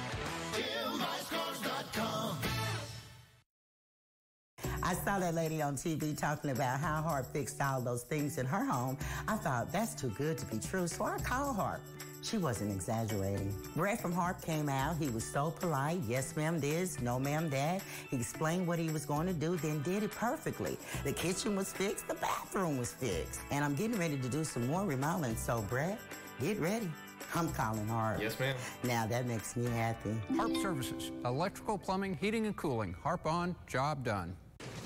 [4.86, 8.46] I saw that lady on TV talking about how Harp fixed all those things in
[8.46, 8.96] her home.
[9.26, 11.80] I thought, that's too good to be true, so I called Harp.
[12.22, 13.52] She wasn't exaggerating.
[13.74, 14.96] Brett from Harp came out.
[14.96, 15.98] He was so polite.
[16.06, 17.00] Yes, ma'am, this.
[17.00, 17.82] No, ma'am, that.
[18.10, 20.78] He explained what he was going to do, then did it perfectly.
[21.02, 22.06] The kitchen was fixed.
[22.06, 23.40] The bathroom was fixed.
[23.50, 25.34] And I'm getting ready to do some more remodeling.
[25.34, 25.98] So, Brett,
[26.40, 26.88] get ready.
[27.34, 28.20] I'm calling Harp.
[28.22, 28.54] Yes, ma'am.
[28.84, 30.14] Now, that makes me happy.
[30.36, 32.94] Harp Services, electrical, plumbing, heating, and cooling.
[33.02, 34.36] Harp on, job done.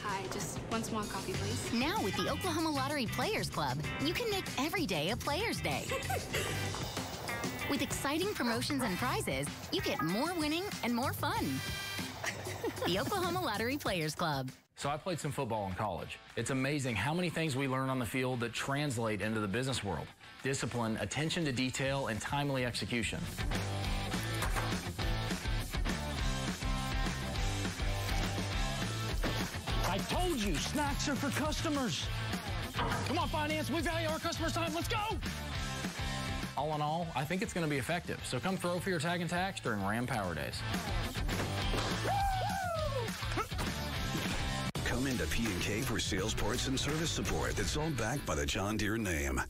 [0.03, 1.72] Hi, just one small coffee, please.
[1.72, 5.85] Now with the Oklahoma Lottery Players Club, you can make every day a Players Day.
[7.70, 11.47] with exciting promotions and prizes, you get more winning and more fun.
[12.87, 14.51] the Oklahoma Lottery Players Club.
[14.76, 16.18] So I played some football in college.
[16.37, 19.85] It's amazing how many things we learn on the field that translate into the business
[19.85, 20.07] world.
[20.43, 23.20] Discipline, attention to detail, and timely execution.
[30.11, 32.04] Told you, snacks are for customers.
[33.06, 34.74] Come on, finance, we value our customers' time.
[34.74, 34.98] Let's go.
[36.58, 38.20] All in all, I think it's going to be effective.
[38.24, 40.61] So come throw for your tag and tax during Ram Power Days.
[44.84, 48.76] Come into P&K for sales parts and service support that's all backed by the John
[48.76, 49.40] Deere name.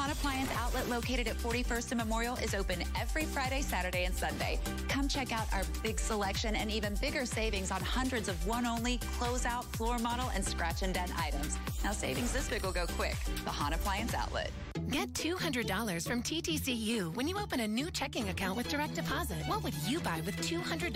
[0.00, 4.14] The Hahn Appliance Outlet located at 41st and Memorial is open every Friday, Saturday, and
[4.14, 4.58] Sunday.
[4.88, 9.64] Come check out our big selection and even bigger savings on hundreds of one-only, closeout,
[9.76, 11.58] floor model, and scratch and dent items.
[11.84, 13.14] Now savings this big will go quick.
[13.44, 14.50] The Hahn Appliance Outlet.
[14.88, 19.36] Get $200 from TTCU when you open a new checking account with direct deposit.
[19.48, 20.94] What would you buy with $200?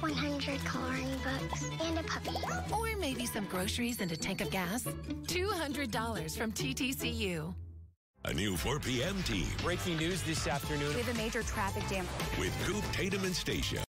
[0.00, 2.36] 100 coloring books and a puppy.
[2.72, 4.82] Or maybe some groceries and a tank of gas?
[4.82, 7.54] $200 from TTCU.
[8.24, 9.20] A new 4 p.m.
[9.24, 10.94] team Breaking news this afternoon.
[10.94, 12.06] We have a major traffic jam.
[12.38, 13.82] with Coop, Tatum, and Stacia.